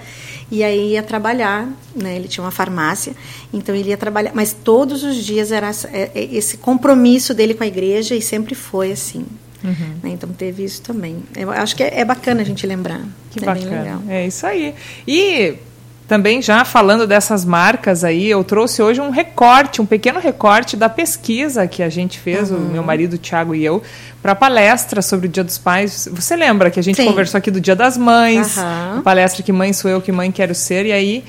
E 0.49 0.63
aí 0.63 0.93
ia 0.93 1.03
trabalhar, 1.03 1.69
né? 1.95 2.15
Ele 2.15 2.27
tinha 2.27 2.43
uma 2.43 2.51
farmácia, 2.51 3.13
então 3.53 3.75
ele 3.75 3.89
ia 3.89 3.97
trabalhar. 3.97 4.31
Mas 4.33 4.53
todos 4.53 5.03
os 5.03 5.17
dias 5.17 5.51
era 5.51 5.69
é, 5.91 6.11
é, 6.15 6.35
esse 6.35 6.57
compromisso 6.57 7.33
dele 7.33 7.53
com 7.53 7.63
a 7.63 7.67
igreja 7.67 8.15
e 8.15 8.21
sempre 8.21 8.55
foi 8.55 8.91
assim. 8.91 9.25
Uhum. 9.63 9.95
Né? 10.01 10.09
Então 10.09 10.29
teve 10.29 10.63
isso 10.63 10.81
também. 10.81 11.23
Eu 11.35 11.51
acho 11.51 11.75
que 11.75 11.83
é, 11.83 11.99
é 11.99 12.05
bacana 12.05 12.41
a 12.41 12.43
gente 12.43 12.65
lembrar. 12.65 13.01
Que 13.29 13.39
é 13.39 13.45
bacana. 13.45 14.01
É 14.09 14.25
isso 14.25 14.47
aí. 14.47 14.73
E 15.07 15.57
também 16.12 16.42
já 16.42 16.66
falando 16.66 17.08
dessas 17.08 17.46
marcas 17.46 18.04
aí, 18.04 18.30
eu 18.30 18.44
trouxe 18.44 18.81
hoje 18.81 19.00
um 19.00 19.12
recorte, 19.12 19.81
um 19.81 19.86
pequeno 19.86 20.19
recorte 20.19 20.75
da 20.75 20.90
pesquisa 20.90 21.65
que 21.65 21.82
a 21.82 21.88
gente 21.88 22.20
fez, 22.20 22.51
uhum. 22.51 22.58
o 22.58 22.60
meu 22.70 22.84
marido 22.84 23.18
Tiago 23.18 23.56
e 23.56 23.63
eu, 23.63 23.82
para 24.22 24.36
palestra 24.36 25.01
sobre 25.01 25.27
o 25.27 25.30
Dia 25.30 25.41
dos 25.41 25.58
Pais. 25.58 26.10
Você 26.12 26.36
lembra 26.36 26.70
que 26.70 26.77
a 26.77 26.84
gente 26.84 26.98
Sim. 26.98 27.06
conversou 27.06 27.38
aqui 27.38 27.50
do 27.50 27.62
Dia 27.62 27.77
das 27.77 27.98
Mães, 27.98 28.58
uhum. 28.58 29.01
palestra 29.03 29.41
que 29.41 29.53
mãe 29.53 29.72
sou 29.72 29.89
eu, 29.89 30.01
que 30.01 30.12
mãe 30.12 30.30
quero 30.34 30.53
ser, 30.53 30.86
e 30.86 30.91
aí 30.91 31.24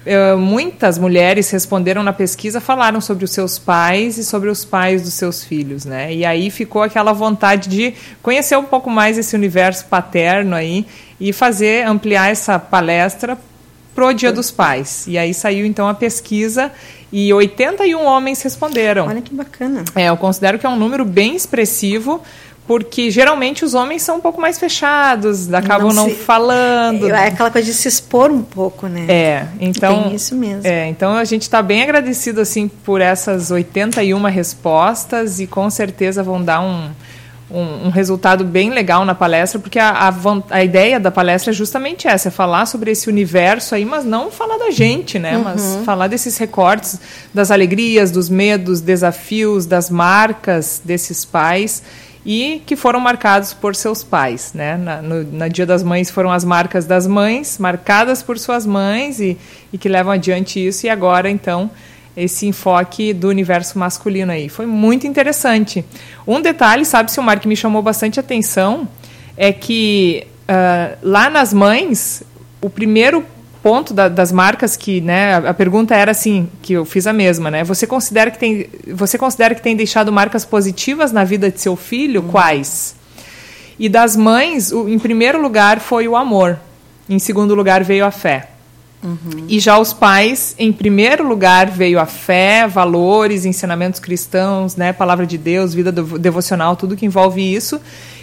Uh, 0.00 0.34
muitas 0.38 0.96
mulheres 0.96 1.50
responderam 1.50 2.02
na 2.02 2.10
pesquisa, 2.10 2.58
falaram 2.58 3.02
sobre 3.02 3.22
os 3.22 3.32
seus 3.32 3.58
pais 3.58 4.16
e 4.16 4.24
sobre 4.24 4.48
os 4.48 4.64
pais 4.64 5.02
dos 5.02 5.12
seus 5.12 5.44
filhos, 5.44 5.84
né? 5.84 6.10
E 6.10 6.24
aí 6.24 6.50
ficou 6.50 6.82
aquela 6.82 7.12
vontade 7.12 7.68
de 7.68 7.92
conhecer 8.22 8.56
um 8.56 8.64
pouco 8.64 8.88
mais 8.88 9.18
esse 9.18 9.36
universo 9.36 9.84
paterno 9.84 10.56
aí 10.56 10.86
e 11.20 11.34
fazer 11.34 11.86
ampliar 11.86 12.30
essa 12.30 12.58
palestra 12.58 13.36
pro 13.94 14.12
Dia 14.12 14.32
dos 14.32 14.50
Pais. 14.50 15.06
E 15.06 15.18
aí 15.18 15.34
saiu 15.34 15.66
então 15.66 15.88
a 15.88 15.94
pesquisa 15.94 16.70
e 17.12 17.32
81 17.32 18.04
homens 18.04 18.42
responderam. 18.42 19.06
Olha 19.06 19.22
que 19.22 19.34
bacana. 19.34 19.84
É, 19.94 20.06
eu 20.06 20.16
considero 20.16 20.58
que 20.58 20.66
é 20.66 20.68
um 20.68 20.76
número 20.76 21.04
bem 21.04 21.34
expressivo 21.34 22.22
porque 22.70 23.10
geralmente 23.10 23.64
os 23.64 23.74
homens 23.74 24.02
são 24.02 24.18
um 24.18 24.20
pouco 24.20 24.40
mais 24.40 24.56
fechados, 24.56 25.52
acabam 25.52 25.92
não, 25.92 26.06
não 26.06 26.14
falando. 26.14 27.08
É 27.08 27.26
aquela 27.26 27.50
coisa 27.50 27.66
de 27.66 27.74
se 27.74 27.88
expor 27.88 28.30
um 28.30 28.42
pouco, 28.42 28.86
né? 28.86 29.06
É, 29.08 29.46
então. 29.60 30.04
Tem 30.04 30.14
isso 30.14 30.36
mesmo. 30.36 30.64
É, 30.64 30.86
então 30.86 31.16
a 31.16 31.24
gente 31.24 31.42
está 31.42 31.62
bem 31.62 31.82
agradecido 31.82 32.40
assim 32.40 32.68
por 32.68 33.00
essas 33.00 33.50
81 33.50 34.22
respostas 34.26 35.40
e 35.40 35.48
com 35.48 35.68
certeza 35.68 36.22
vão 36.22 36.40
dar 36.40 36.60
um, 36.60 36.90
um, 37.50 37.86
um, 37.86 37.90
resultado 37.90 38.44
bem 38.44 38.70
legal 38.70 39.04
na 39.04 39.14
palestra, 39.14 39.58
porque 39.58 39.78
a, 39.78 39.90
a, 39.90 40.14
a, 40.50 40.64
ideia 40.64 41.00
da 41.00 41.10
palestra 41.10 41.50
é 41.50 41.54
justamente 41.54 42.06
essa, 42.06 42.28
é 42.28 42.30
falar 42.30 42.66
sobre 42.66 42.90
esse 42.90 43.08
universo 43.08 43.74
aí, 43.74 43.84
mas 43.84 44.04
não 44.04 44.30
falar 44.30 44.58
da 44.58 44.70
gente, 44.70 45.18
né? 45.18 45.36
Uhum. 45.36 45.44
Mas 45.44 45.78
falar 45.84 46.06
desses 46.06 46.36
recortes, 46.38 47.00
das 47.34 47.50
alegrias, 47.50 48.10
dos 48.10 48.28
medos, 48.28 48.80
desafios, 48.80 49.66
das 49.66 49.90
marcas 49.90 50.80
desses 50.84 51.24
pais 51.24 51.82
e 52.24 52.62
que 52.66 52.76
foram 52.76 53.00
marcados 53.00 53.54
por 53.54 53.74
seus 53.74 54.04
pais, 54.04 54.52
né? 54.54 54.76
Na, 54.76 55.02
no, 55.02 55.24
na 55.32 55.48
Dia 55.48 55.66
das 55.66 55.82
Mães 55.82 56.10
foram 56.10 56.30
as 56.30 56.44
marcas 56.44 56.84
das 56.84 57.06
mães, 57.06 57.58
marcadas 57.58 58.22
por 58.22 58.38
suas 58.38 58.66
mães 58.66 59.20
e, 59.20 59.38
e 59.72 59.78
que 59.78 59.88
levam 59.88 60.12
adiante 60.12 60.64
isso, 60.64 60.86
e 60.86 60.88
agora 60.88 61.30
então 61.30 61.70
esse 62.20 62.46
enfoque 62.46 63.12
do 63.12 63.28
universo 63.28 63.78
masculino 63.78 64.32
aí. 64.32 64.48
Foi 64.48 64.66
muito 64.66 65.06
interessante. 65.06 65.84
Um 66.26 66.40
detalhe, 66.40 66.84
sabe, 66.84 67.10
se 67.10 67.18
o 67.18 67.22
Mark 67.22 67.44
me 67.46 67.56
chamou 67.56 67.82
bastante 67.82 68.20
atenção, 68.20 68.88
é 69.36 69.52
que 69.52 70.26
uh, 70.48 70.98
lá 71.02 71.30
nas 71.30 71.52
mães, 71.52 72.22
o 72.60 72.68
primeiro 72.68 73.24
ponto 73.62 73.92
da, 73.92 74.08
das 74.08 74.32
marcas 74.32 74.76
que, 74.76 75.00
né, 75.00 75.34
a, 75.34 75.50
a, 75.50 75.54
pergunta 75.54 75.94
era 75.94 76.10
assim, 76.10 76.48
que 76.62 76.72
eu 76.72 76.84
fiz 76.84 77.06
a 77.06 77.12
mesma, 77.12 77.50
né? 77.50 77.64
Você 77.64 77.86
considera 77.86 78.30
que 78.30 78.38
tem, 78.38 78.66
você 78.88 79.18
considera 79.18 79.54
que 79.54 79.62
tem 79.62 79.76
deixado 79.76 80.10
marcas 80.10 80.44
positivas 80.44 81.12
na 81.12 81.24
vida 81.24 81.50
de 81.50 81.60
seu 81.60 81.76
filho? 81.76 82.22
Uhum. 82.22 82.28
Quais? 82.28 82.96
E 83.78 83.88
das 83.88 84.16
mães, 84.16 84.72
o, 84.72 84.88
em 84.88 84.98
primeiro 84.98 85.40
lugar 85.40 85.80
foi 85.80 86.08
o 86.08 86.16
amor. 86.16 86.58
Em 87.08 87.18
segundo 87.18 87.54
lugar 87.54 87.82
veio 87.82 88.04
a 88.04 88.10
fé. 88.10 88.48
Uhum. 89.02 89.46
E 89.48 89.58
já 89.58 89.78
os 89.78 89.92
pais, 89.92 90.54
em 90.58 90.72
primeiro 90.72 91.26
lugar, 91.26 91.70
veio 91.70 91.98
a 91.98 92.06
fé, 92.06 92.66
valores, 92.66 93.44
ensinamentos 93.44 93.98
cristãos, 93.98 94.76
né, 94.76 94.92
palavra 94.92 95.26
de 95.26 95.38
Deus, 95.38 95.72
vida 95.72 95.90
devocional, 95.90 96.76
tudo 96.76 96.96
que 96.96 97.06
envolve 97.06 97.40
isso. 97.40 97.80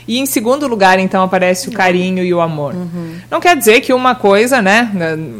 E 0.07 0.19
em 0.19 0.25
segundo 0.25 0.67
lugar, 0.67 0.99
então, 0.99 1.21
aparece 1.21 1.67
o 1.67 1.71
carinho 1.71 2.23
e 2.23 2.33
o 2.33 2.39
amor. 2.39 2.73
Uhum. 2.73 3.15
Não 3.29 3.41
quer 3.41 3.57
dizer 3.57 3.81
que 3.81 3.91
uma 3.91 4.15
coisa, 4.15 4.61
né? 4.61 4.89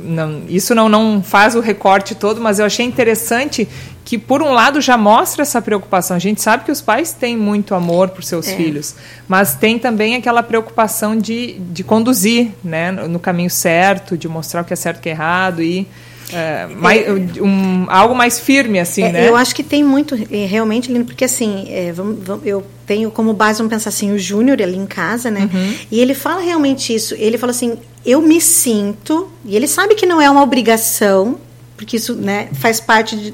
Não, 0.04 0.42
isso 0.50 0.76
não, 0.76 0.90
não 0.90 1.24
faz 1.24 1.56
o 1.56 1.62
recorte 1.62 2.14
todo, 2.14 2.42
mas 2.42 2.60
eu 2.60 2.66
achei 2.66 2.86
interessante 2.86 3.68
que, 4.04 4.18
por 4.18 4.42
um 4.42 4.52
lado, 4.52 4.82
já 4.82 4.98
mostra 4.98 5.42
essa 5.42 5.62
preocupação. 5.62 6.16
A 6.16 6.20
gente 6.20 6.42
sabe 6.42 6.64
que 6.66 6.72
os 6.72 6.82
pais 6.82 7.14
têm 7.14 7.38
muito 7.38 7.76
amor 7.76 8.10
por 8.10 8.24
seus 8.24 8.48
é. 8.48 8.56
filhos, 8.56 8.96
mas 9.28 9.56
tem 9.56 9.80
também 9.80 10.16
aquela 10.16 10.44
preocupação 10.44 11.18
de, 11.18 11.60
de 11.60 11.84
conduzir 11.84 12.52
né, 12.64 12.92
no 12.92 13.20
caminho 13.20 13.50
certo, 13.50 14.18
de 14.18 14.28
mostrar 14.28 14.62
o 14.62 14.66
que 14.66 14.74
é 14.74 14.78
certo 14.78 14.98
e 14.98 15.00
o 15.00 15.04
que 15.04 15.10
é 15.10 15.12
errado 15.14 15.62
e 15.62 15.88
é, 16.32 16.68
mais, 16.68 17.08
um, 17.40 17.86
algo 17.90 18.14
mais 18.14 18.40
firme, 18.40 18.80
assim, 18.80 19.04
é, 19.04 19.12
né? 19.12 19.30
Eu 19.30 19.36
acho 19.36 19.56
que 19.56 19.64
tem 19.64 19.84
muito, 19.84 20.16
é, 20.16 20.46
realmente, 20.46 20.92
lindo, 20.92 21.06
porque 21.06 21.24
assim, 21.24 21.66
é, 21.70 21.92
vamos, 21.94 22.20
vamos, 22.22 22.46
eu 22.46 22.66
tenho 22.86 23.10
como 23.10 23.34
base, 23.34 23.60
vamos 23.60 23.72
pensar 23.72 23.90
assim, 23.90 24.12
o 24.12 24.20
Júnior 24.20 24.62
ali 24.62 24.78
em 24.78 24.86
casa, 24.86 25.32
né? 25.32 25.50
Uhum. 25.54 25.76
E 25.90 26.00
ele 26.00 26.14
fala 26.14 26.42
realmente 26.42 26.94
isso. 26.94 27.16
Ele 27.18 27.38
fala 27.38 27.52
assim, 27.52 27.78
eu 28.06 28.22
me 28.22 28.42
sinto, 28.42 29.30
e 29.46 29.56
ele 29.56 29.68
sabe 29.68 29.96
que 29.96 30.06
não 30.06 30.22
é 30.22 30.30
uma 30.30 30.44
obrigação, 30.44 31.38
porque 31.78 31.96
isso 31.96 32.16
né, 32.16 32.50
faz 32.54 32.80
parte 32.80 33.16
de, 33.16 33.34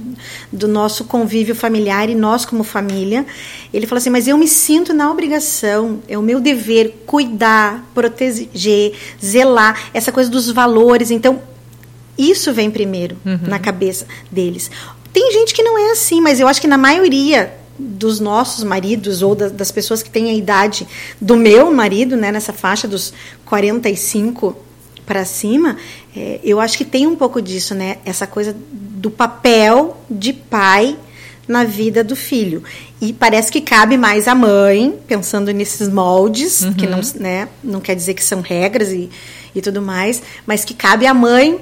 do 0.51 0.67
nosso 0.67 1.05
convívio 1.05 1.55
familiar 1.55 2.09
e 2.09 2.15
nós 2.15 2.45
como 2.45 2.63
família. 2.63 3.25
Ele 3.73 3.87
fala 3.87 3.99
assim, 3.99 4.09
mas 4.09 4.27
eu 4.27 4.37
me 4.37 4.47
sinto 4.47 4.93
na 4.93 5.09
obrigação, 5.09 5.99
é 6.07 6.17
o 6.17 6.21
meu 6.21 6.39
dever 6.39 7.03
cuidar, 7.07 7.89
proteger, 7.93 8.93
zelar, 9.23 9.89
essa 9.93 10.11
coisa 10.11 10.29
dos 10.29 10.51
valores. 10.51 11.09
Então, 11.09 11.41
isso 12.17 12.53
vem 12.53 12.69
primeiro 12.69 13.17
uhum. 13.25 13.39
na 13.43 13.59
cabeça 13.59 14.05
deles. 14.31 14.69
Tem 15.11 15.31
gente 15.31 15.53
que 15.53 15.61
não 15.61 15.77
é 15.77 15.91
assim, 15.91 16.21
mas 16.21 16.39
eu 16.39 16.47
acho 16.47 16.59
que 16.59 16.67
na 16.67 16.77
maioria 16.77 17.53
dos 17.77 18.19
nossos 18.19 18.63
maridos 18.63 19.21
ou 19.21 19.35
da, 19.35 19.49
das 19.49 19.71
pessoas 19.71 20.03
que 20.03 20.09
têm 20.09 20.29
a 20.29 20.33
idade 20.33 20.87
do 21.19 21.35
meu 21.35 21.71
marido, 21.71 22.15
né, 22.15 22.31
nessa 22.31 22.53
faixa 22.53 22.87
dos 22.87 23.13
45 23.45 24.55
para 25.05 25.25
cima, 25.25 25.77
é, 26.15 26.39
eu 26.43 26.59
acho 26.59 26.77
que 26.77 26.85
tem 26.85 27.05
um 27.07 27.15
pouco 27.15 27.41
disso, 27.41 27.75
né? 27.75 27.97
Essa 28.05 28.25
coisa 28.25 28.55
do 28.71 29.11
papel 29.11 29.97
de 30.09 30.31
pai 30.31 30.97
na 31.47 31.63
vida 31.65 32.03
do 32.03 32.15
filho. 32.15 32.63
E 33.01 33.11
parece 33.11 33.51
que 33.51 33.59
cabe 33.59 33.97
mais 33.97 34.27
à 34.27 34.35
mãe, 34.35 34.97
pensando 35.07 35.51
nesses 35.51 35.89
moldes, 35.89 36.61
uhum. 36.61 36.73
que 36.73 36.87
não, 36.87 37.01
né, 37.15 37.49
não 37.63 37.81
quer 37.81 37.95
dizer 37.95 38.13
que 38.13 38.23
são 38.23 38.39
regras 38.39 38.89
e, 38.91 39.09
e 39.53 39.61
tudo 39.61 39.81
mais, 39.81 40.21
mas 40.45 40.63
que 40.63 40.73
cabe 40.73 41.05
à 41.05 41.13
mãe 41.13 41.59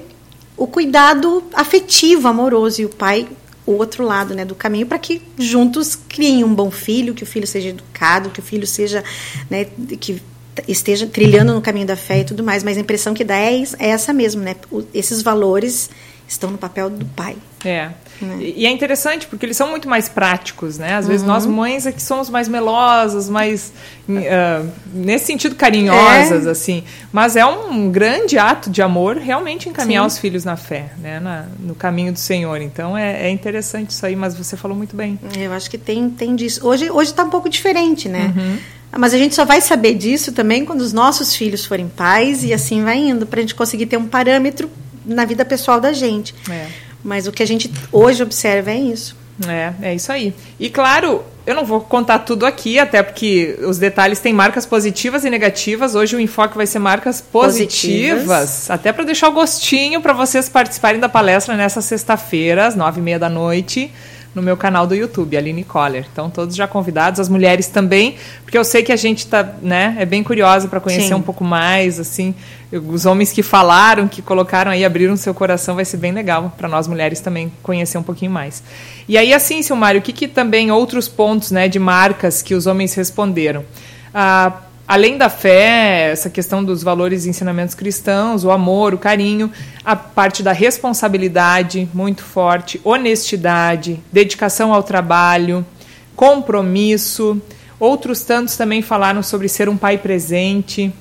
o 0.62 0.68
cuidado 0.68 1.44
afetivo, 1.56 2.28
amoroso, 2.28 2.82
e 2.82 2.86
o 2.86 2.90
pai 2.90 3.28
o 3.66 3.74
outro 3.74 4.04
lado 4.04 4.36
né, 4.36 4.46
do 4.46 4.54
caminho 4.54 4.86
para 4.86 5.00
que 5.00 5.22
juntos 5.38 5.96
criem 5.96 6.44
um 6.44 6.54
bom 6.54 6.70
filho, 6.70 7.14
que 7.14 7.24
o 7.24 7.26
filho 7.26 7.48
seja 7.48 7.70
educado, 7.70 8.30
que 8.30 8.40
o 8.40 8.44
filho 8.44 8.68
seja 8.68 9.04
né, 9.50 9.66
que 10.00 10.22
esteja 10.68 11.08
trilhando 11.08 11.54
no 11.54 11.62
caminho 11.62 11.88
da 11.88 11.96
fé 11.96 12.20
e 12.20 12.26
tudo 12.26 12.44
mais. 12.44 12.64
Mas 12.64 12.78
a 12.78 12.82
impressão 12.82 13.14
que 13.14 13.24
dá 13.24 13.38
é, 13.38 13.64
é 13.80 13.90
essa 13.90 14.14
mesmo, 14.14 14.42
né? 14.42 14.56
esses 14.94 15.22
valores 15.22 15.90
estão 16.28 16.52
no 16.52 16.58
papel 16.58 16.90
do 16.90 17.06
pai. 17.06 17.38
É. 17.66 17.90
Né? 18.22 18.38
E 18.56 18.66
é 18.66 18.70
interessante 18.70 19.28
porque 19.28 19.46
eles 19.46 19.58
são 19.58 19.70
muito 19.70 19.90
mais 19.90 20.08
práticos, 20.08 20.78
né? 20.78 20.96
Às 20.96 21.06
uhum. 21.06 21.12
vezes 21.12 21.26
nós 21.26 21.46
mães 21.46 21.86
é 21.86 21.92
que 21.92 22.02
somos 22.02 22.30
mais 22.30 22.48
melosas, 22.48 23.30
mais 23.30 23.74
uh, 24.08 24.70
nesse 24.94 25.26
sentido 25.26 25.56
carinhosas, 25.56 26.46
é. 26.46 26.50
assim. 26.50 26.84
Mas 27.12 27.36
é 27.36 27.46
um 27.46 27.90
grande 27.90 28.38
ato 28.38 28.70
de 28.70 28.82
amor 28.82 29.18
realmente 29.18 29.68
encaminhar 29.70 30.04
Sim. 30.04 30.08
os 30.08 30.18
filhos 30.18 30.46
na 30.46 30.56
fé, 30.56 30.92
né? 31.00 31.20
Na, 31.20 31.46
no 31.60 31.76
caminho 31.76 32.14
do 32.14 32.20
Senhor. 32.20 32.62
Então 32.62 32.98
é, 32.98 33.28
é, 33.28 33.30
interessante 33.30 33.92
isso 33.92 34.06
aí. 34.06 34.16
Mas 34.16 34.36
você 34.36 34.56
falou 34.56 34.78
muito 34.78 34.96
bem. 34.96 35.20
Eu 35.38 35.54
acho 35.54 35.70
que 35.70 35.78
tem 35.78 36.10
tem 36.10 36.36
disso. 36.36 36.66
Hoje 36.68 36.90
hoje 36.92 37.12
está 37.12 37.24
um 37.24 37.30
pouco 37.30 37.50
diferente, 37.50 38.08
né? 38.08 38.34
Uhum. 38.36 38.58
Mas 38.98 39.14
a 39.14 39.18
gente 39.18 39.34
só 39.34 39.46
vai 39.46 39.62
saber 39.62 39.94
disso 39.94 40.34
também 40.34 40.66
quando 40.66 40.82
os 40.82 40.92
nossos 40.92 41.34
filhos 41.34 41.66
forem 41.66 41.88
pais 41.88 42.44
e 42.44 42.54
assim 42.54 42.84
vai 42.84 42.98
indo 42.98 43.26
para 43.26 43.40
a 43.40 43.42
gente 43.42 43.56
conseguir 43.56 43.86
ter 43.86 43.96
um 43.96 44.06
parâmetro 44.06 44.70
na 45.06 45.24
vida 45.24 45.46
pessoal 45.46 45.80
da 45.80 45.94
gente. 45.94 46.36
É. 46.50 46.68
Mas 47.04 47.28
o 47.28 47.32
que 47.32 47.42
a 47.42 47.48
gente 47.48 47.72
hoje 47.92 48.22
observa 48.22 48.72
é 48.72 48.80
isso. 48.80 49.16
É, 49.48 49.74
é 49.82 49.96
isso 49.96 50.12
aí. 50.12 50.34
E 50.60 50.70
claro, 50.70 51.24
eu 51.46 51.56
não 51.56 51.66
vou 51.66 51.82
contar 51.82 52.20
tudo 52.20 52.46
aqui, 52.46 52.78
até 52.78 53.02
porque 53.02 53.58
os 53.62 53.78
detalhes 53.78 54.20
têm 54.20 54.34
marcas 54.34 54.66
positivas 54.66 55.26
e 55.26 55.30
negativas. 55.30 55.96
Hoje 55.96 56.16
o 56.16 56.20
enfoque 56.20 56.56
vai 56.56 56.68
ser 56.68 56.80
marcas 56.80 57.22
positivas, 57.22 58.20
positivas. 58.20 58.70
até 58.70 58.94
para 58.94 59.04
deixar 59.04 59.30
o 59.30 59.32
gostinho 59.32 60.02
para 60.02 60.14
vocês 60.14 60.48
participarem 60.48 61.00
da 61.00 61.10
palestra 61.10 61.56
nessa 61.56 61.82
sexta-feira, 61.82 62.68
às 62.68 62.76
nove 62.76 63.00
e 63.00 63.04
meia 63.04 63.18
da 63.18 63.30
noite 63.30 63.92
no 64.34 64.42
meu 64.42 64.56
canal 64.56 64.88
do 64.88 64.96
YouTube, 64.96 65.36
Aline 65.36 65.64
Coller. 65.64 66.06
Então, 66.12 66.30
todos 66.30 66.56
já 66.56 66.68
convidados, 66.68 67.20
as 67.20 67.28
mulheres 67.28 67.68
também, 67.68 68.16
porque 68.44 68.58
eu 68.58 68.64
sei 68.64 68.82
que 68.82 68.92
a 68.92 68.96
gente 68.96 69.28
tá, 69.28 69.56
né, 69.62 69.96
é 70.00 70.06
bem 70.06 70.24
curiosa 70.24 70.68
para 70.68 70.80
conhecer 70.80 71.10
Sim. 71.10 71.16
um 71.16 71.22
pouco 71.22 71.44
mais, 71.44 72.00
assim, 72.00 72.34
os 72.72 73.06
homens 73.06 73.32
que 73.34 73.44
falaram, 73.44 74.08
que 74.08 74.22
colocaram 74.22 74.72
aí, 74.72 74.86
abriram 74.86 75.18
seu 75.18 75.34
coração, 75.34 75.76
vai 75.76 75.84
ser 75.84 75.98
bem 75.98 76.12
legal 76.12 76.54
para 76.58 76.70
nós 76.70 76.88
mulheres 76.88 77.20
também 77.20 77.52
conhecer 77.62 77.98
um 77.98 78.04
pouquinho 78.04 78.32
mais. 78.32 78.64
E 79.08 79.18
aí, 79.18 79.34
assim, 79.34 79.62
Silmário, 79.62 80.00
o 80.00 80.04
que, 80.04 80.14
que 80.14 80.28
também 80.28 80.72
outros 80.72 81.08
pontos, 81.08 81.52
né, 81.52 81.68
de 81.68 81.80
marcas 81.80 82.42
que 82.42 82.56
os 82.56 82.66
homens 82.68 82.94
responderam? 82.94 83.66
Ah, 84.14 84.54
além 84.92 85.18
da 85.18 85.30
fé, 85.30 86.12
essa 86.12 86.30
questão 86.30 86.62
dos 86.62 86.84
valores 86.84 87.26
e 87.26 87.30
ensinamentos 87.30 87.74
cristãos, 87.74 88.44
o 88.44 88.52
amor, 88.52 88.94
o 88.94 88.98
carinho, 88.98 89.50
a 89.86 89.96
parte 89.96 90.44
da 90.44 90.52
responsabilidade 90.52 91.88
muito 91.94 92.22
forte, 92.22 92.82
honestidade, 92.84 94.02
dedicação 94.12 94.74
ao 94.74 94.84
trabalho, 94.84 95.66
compromisso. 96.14 97.42
Outros 97.80 98.24
tantos 98.24 98.58
também 98.58 98.82
falaram 98.82 99.24
sobre 99.24 99.48
ser 99.48 99.70
um 99.70 99.78
pai 99.78 99.98
presente. 99.98 100.92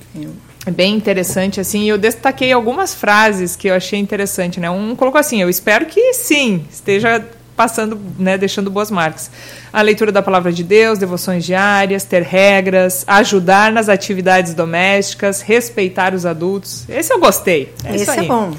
É 0.65 0.71
bem 0.71 0.95
interessante, 0.95 1.59
assim, 1.59 1.91
eu 1.91 1.99
destaquei 1.99 2.53
algumas 2.53 2.95
frases 2.95 3.57
que 3.57 3.67
eu 3.67 3.75
achei 3.75 3.99
interessante, 3.99 4.61
né? 4.61 4.71
Um 4.71 4.95
colocou 4.95 5.19
assim, 5.19 5.43
eu 5.43 5.51
espero 5.51 5.87
que 5.87 6.15
sim, 6.15 6.65
esteja 6.71 7.27
passando, 7.61 8.01
né, 8.19 8.39
deixando 8.39 8.71
boas 8.71 8.91
marcas. 8.91 9.31
A 9.71 9.83
leitura 9.83 10.11
da 10.11 10.23
palavra 10.23 10.51
de 10.51 10.65
Deus, 10.65 10.99
devoções 10.99 11.45
diárias, 11.45 12.05
ter 12.05 12.23
regras, 12.23 13.05
ajudar 13.07 13.71
nas 13.71 13.91
atividades 13.91 14.55
domésticas, 14.55 15.43
respeitar 15.43 16.15
os 16.15 16.25
adultos. 16.25 16.87
Esse 16.89 17.13
eu 17.13 17.21
gostei. 17.21 17.71
É 17.85 17.95
Esse 17.95 18.09
é 18.19 18.23
bom. 18.23 18.57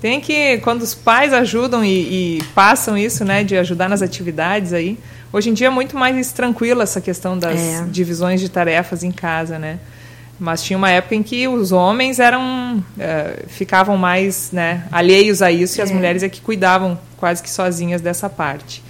Tem 0.00 0.20
que, 0.20 0.58
quando 0.58 0.82
os 0.82 0.94
pais 0.94 1.32
ajudam 1.32 1.84
e, 1.84 2.36
e, 2.38 2.42
passam 2.54 2.96
isso, 2.96 3.24
né, 3.24 3.42
de 3.42 3.56
ajudar 3.56 3.88
nas 3.88 4.00
atividades 4.00 4.72
aí. 4.72 4.96
Hoje 5.32 5.50
em 5.50 5.52
dia 5.52 5.66
é 5.66 5.70
muito 5.70 5.96
mais 5.96 6.30
tranquila 6.30 6.84
essa 6.84 7.00
questão 7.00 7.36
das 7.36 7.58
é. 7.58 7.84
divisões 7.90 8.40
de 8.40 8.48
tarefas 8.48 9.02
em 9.02 9.10
casa, 9.10 9.58
né? 9.58 9.80
Mas 10.38 10.62
tinha 10.62 10.76
uma 10.76 10.90
época 10.90 11.14
em 11.14 11.22
que 11.22 11.48
os 11.48 11.72
homens 11.72 12.18
eram 12.18 12.78
uh, 12.78 13.48
ficavam 13.48 13.96
mais 13.96 14.50
né, 14.52 14.86
alheios 14.92 15.40
a 15.40 15.50
isso 15.50 15.80
é. 15.80 15.80
e 15.80 15.82
as 15.82 15.90
é. 15.90 15.94
mulheres 15.94 16.22
é 16.22 16.28
que 16.28 16.40
cuidavam 16.40 16.98
quase 17.16 17.42
que 17.42 17.50
sozinhas 17.50 18.02
dessa 18.02 18.28
parte. 18.28 18.82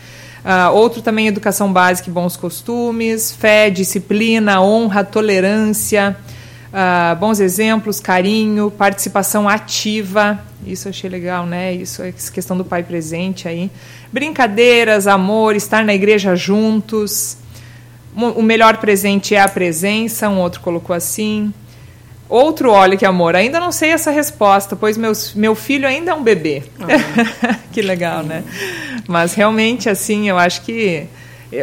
Uh, 0.44 0.72
outro 0.74 1.02
também 1.02 1.26
educação 1.26 1.72
básica 1.72 2.08
e 2.08 2.12
bons 2.12 2.36
costumes, 2.36 3.32
fé, 3.32 3.68
disciplina, 3.70 4.60
honra, 4.60 5.02
tolerância, 5.04 6.16
uh, 6.72 7.16
bons 7.16 7.40
exemplos, 7.40 8.00
carinho, 8.00 8.70
participação 8.70 9.48
ativa. 9.48 10.38
Isso 10.64 10.88
eu 10.88 10.90
achei 10.90 11.10
legal, 11.10 11.46
né? 11.46 11.72
Isso 11.72 12.02
é 12.02 12.12
questão 12.12 12.56
do 12.56 12.64
pai 12.64 12.82
presente 12.82 13.48
aí. 13.48 13.70
Brincadeiras, 14.12 15.06
amor, 15.06 15.56
estar 15.56 15.84
na 15.84 15.94
igreja 15.94 16.34
juntos 16.36 17.38
o 18.16 18.42
melhor 18.42 18.78
presente 18.78 19.34
é 19.34 19.40
a 19.40 19.48
presença, 19.48 20.28
um 20.28 20.38
outro 20.40 20.60
colocou 20.60 20.96
assim. 20.96 21.52
Outro, 22.28 22.72
olha 22.72 22.96
que 22.96 23.06
amor, 23.06 23.36
ainda 23.36 23.60
não 23.60 23.70
sei 23.70 23.90
essa 23.90 24.10
resposta, 24.10 24.74
pois 24.74 24.96
meus, 24.96 25.32
meu 25.34 25.54
filho 25.54 25.86
ainda 25.86 26.10
é 26.10 26.14
um 26.14 26.22
bebê. 26.22 26.64
Uhum. 26.78 27.54
que 27.70 27.80
legal, 27.80 28.22
né? 28.22 28.42
Mas 29.06 29.34
realmente, 29.34 29.88
assim, 29.88 30.28
eu 30.28 30.36
acho 30.36 30.62
que 30.62 31.06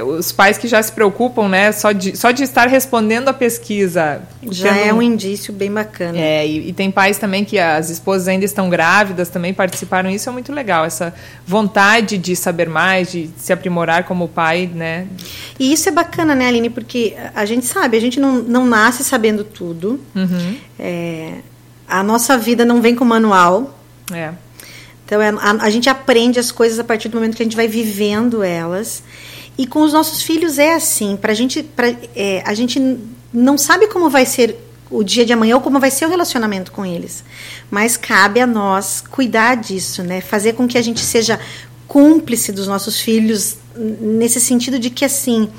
os 0.06 0.32
pais 0.32 0.58
que 0.58 0.68
já 0.68 0.82
se 0.82 0.92
preocupam, 0.92 1.50
né, 1.50 1.72
só 1.72 1.92
de, 1.92 2.16
só 2.18 2.32
de 2.32 2.44
estar 2.44 2.68
respondendo 2.68 3.28
a 3.28 3.34
pesquisa. 3.34 4.22
Já 4.50 4.74
tendo, 4.74 4.88
é 4.88 4.94
um 4.94 5.02
indício 5.02 5.54
bem 5.54 5.72
bacana. 5.72 6.18
É, 6.18 6.48
e, 6.48 6.70
e, 6.70 6.74
tem 6.74 6.90
pais 6.90 7.18
também 7.18 7.44
que 7.44 7.60
as 7.60 7.90
esposas 7.90 8.28
ainda 8.28 8.46
estão 8.46 8.70
grávidas, 8.70 9.30
também 9.30 9.54
participaram. 9.54 10.10
Isso 10.10 10.30
é 10.30 10.32
muito 10.32 10.54
legal, 10.54 10.86
essa 10.86 11.14
vontade 11.46 12.18
de 12.18 12.36
saber 12.36 12.70
mais, 12.70 13.12
de 13.12 13.30
se 13.38 13.52
aprimorar 13.52 14.06
como 14.06 14.28
pai, 14.28 14.70
né. 14.74 15.08
E 15.60 15.74
isso 15.74 15.90
é 15.90 15.92
bacana, 15.92 16.34
né, 16.34 16.48
Aline, 16.48 16.70
porque 16.70 17.16
a 17.36 17.46
gente 17.46 17.66
sabe, 17.66 17.98
a 17.98 18.02
gente 18.02 18.20
não, 18.20 18.36
não 18.42 18.66
nasce 18.66 19.04
sabendo 19.04 19.44
tudo. 19.44 20.00
Uhum. 20.16 20.58
É, 20.80 21.34
a 21.88 22.02
nossa 22.02 22.38
vida 22.38 22.66
não 22.66 22.82
vem 22.82 22.96
com 22.96 23.06
manual 23.06 23.78
É. 24.12 24.32
Então 25.06 25.22
é, 25.22 25.30
a, 25.30 25.66
a, 25.66 25.70
gente 25.70 25.90
aprende 25.90 26.40
as 26.40 26.52
coisas 26.52 26.80
a 26.80 26.84
partir 26.84 27.10
do 27.10 27.16
momento 27.16 27.36
que 27.36 27.44
a 27.44 27.46
gente 27.46 27.56
vai 27.56 27.68
vivendo 27.68 28.42
elas. 28.42 29.04
E 29.58 29.68
com 29.68 29.82
os 29.82 29.94
nossos 29.94 30.22
filhos 30.22 30.58
é 30.58 30.74
assim. 30.74 31.16
Pra 31.16 31.34
gente, 31.34 31.64
pra, 31.64 31.94
é, 32.16 32.42
a 32.46 32.54
gente 32.54 32.80
não 33.34 33.58
sabe 33.58 33.88
como 33.88 34.10
vai 34.10 34.26
ser 34.26 34.58
o 34.90 35.04
dia 35.04 35.26
de 35.26 35.34
amanhã 35.34 35.56
ou 35.56 35.62
como 35.62 35.80
vai 35.80 35.90
ser 35.90 36.06
o 36.06 36.10
relacionamento 36.10 36.72
com 36.72 36.86
eles. 36.86 37.24
Mas 37.70 37.98
cabe 37.98 38.40
a 38.40 38.48
nós 38.48 39.04
cuidar 39.10 39.56
disso, 39.56 40.04
né? 40.04 40.22
Fazer 40.22 40.54
com 40.54 40.68
que 40.68 40.78
a 40.78 40.82
gente 40.82 41.00
seja 41.00 41.40
cúmplice 41.88 42.52
dos 42.52 42.68
nossos 42.68 43.00
filhos 43.00 43.58
nesse 43.76 44.40
sentido 44.40 44.80
de 44.80 44.90
que 44.90 45.04
assim 45.04 45.50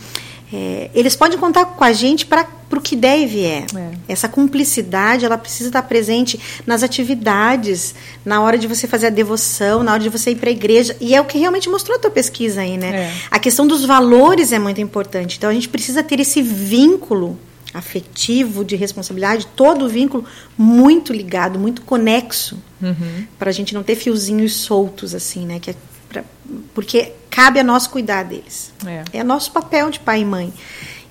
é, 0.52 0.90
eles 0.94 1.16
podem 1.16 1.38
contar 1.38 1.64
com 1.64 1.84
a 1.84 1.92
gente 1.92 2.26
para 2.26 2.46
que 2.84 2.94
deve 2.94 3.42
é. 3.44 3.66
é. 3.74 3.90
Essa 4.06 4.28
cumplicidade 4.28 5.24
ela 5.24 5.38
precisa 5.38 5.70
estar 5.70 5.82
presente 5.82 6.38
nas 6.66 6.82
atividades, 6.82 7.94
na 8.24 8.40
hora 8.42 8.56
de 8.56 8.68
você 8.68 8.86
fazer 8.86 9.06
a 9.06 9.10
devoção, 9.10 9.82
na 9.82 9.92
hora 9.92 10.02
de 10.02 10.08
você 10.08 10.30
ir 10.30 10.36
para 10.36 10.50
a 10.50 10.52
igreja. 10.52 10.96
E 11.00 11.14
é 11.14 11.20
o 11.20 11.24
que 11.24 11.38
realmente 11.38 11.68
mostrou 11.68 11.96
a 11.96 12.00
tua 12.00 12.10
pesquisa 12.10 12.60
aí, 12.60 12.76
né? 12.76 13.08
É. 13.08 13.14
A 13.30 13.38
questão 13.38 13.66
dos 13.66 13.84
valores 13.84 14.52
é 14.52 14.58
muito 14.58 14.80
importante. 14.80 15.38
Então 15.38 15.50
a 15.50 15.54
gente 15.54 15.68
precisa 15.68 16.02
ter 16.02 16.20
esse 16.20 16.42
vínculo 16.42 17.38
afetivo, 17.72 18.64
de 18.64 18.76
responsabilidade, 18.76 19.48
todo 19.56 19.86
o 19.86 19.88
vínculo 19.88 20.24
muito 20.56 21.12
ligado, 21.12 21.58
muito 21.58 21.82
conexo, 21.82 22.62
uhum. 22.80 23.26
para 23.36 23.50
a 23.50 23.52
gente 23.52 23.74
não 23.74 23.82
ter 23.82 23.96
fiozinhos 23.96 24.54
soltos 24.54 25.12
assim, 25.12 25.44
né? 25.44 25.58
Que 25.58 25.70
é 25.70 25.74
pra, 26.08 26.22
porque 26.72 27.12
cabe 27.28 27.58
a 27.58 27.64
nós 27.64 27.88
cuidar 27.88 28.22
deles. 28.22 28.72
É. 28.86 29.18
é 29.18 29.24
nosso 29.24 29.50
papel 29.50 29.90
de 29.90 29.98
pai 29.98 30.20
e 30.20 30.24
mãe. 30.24 30.52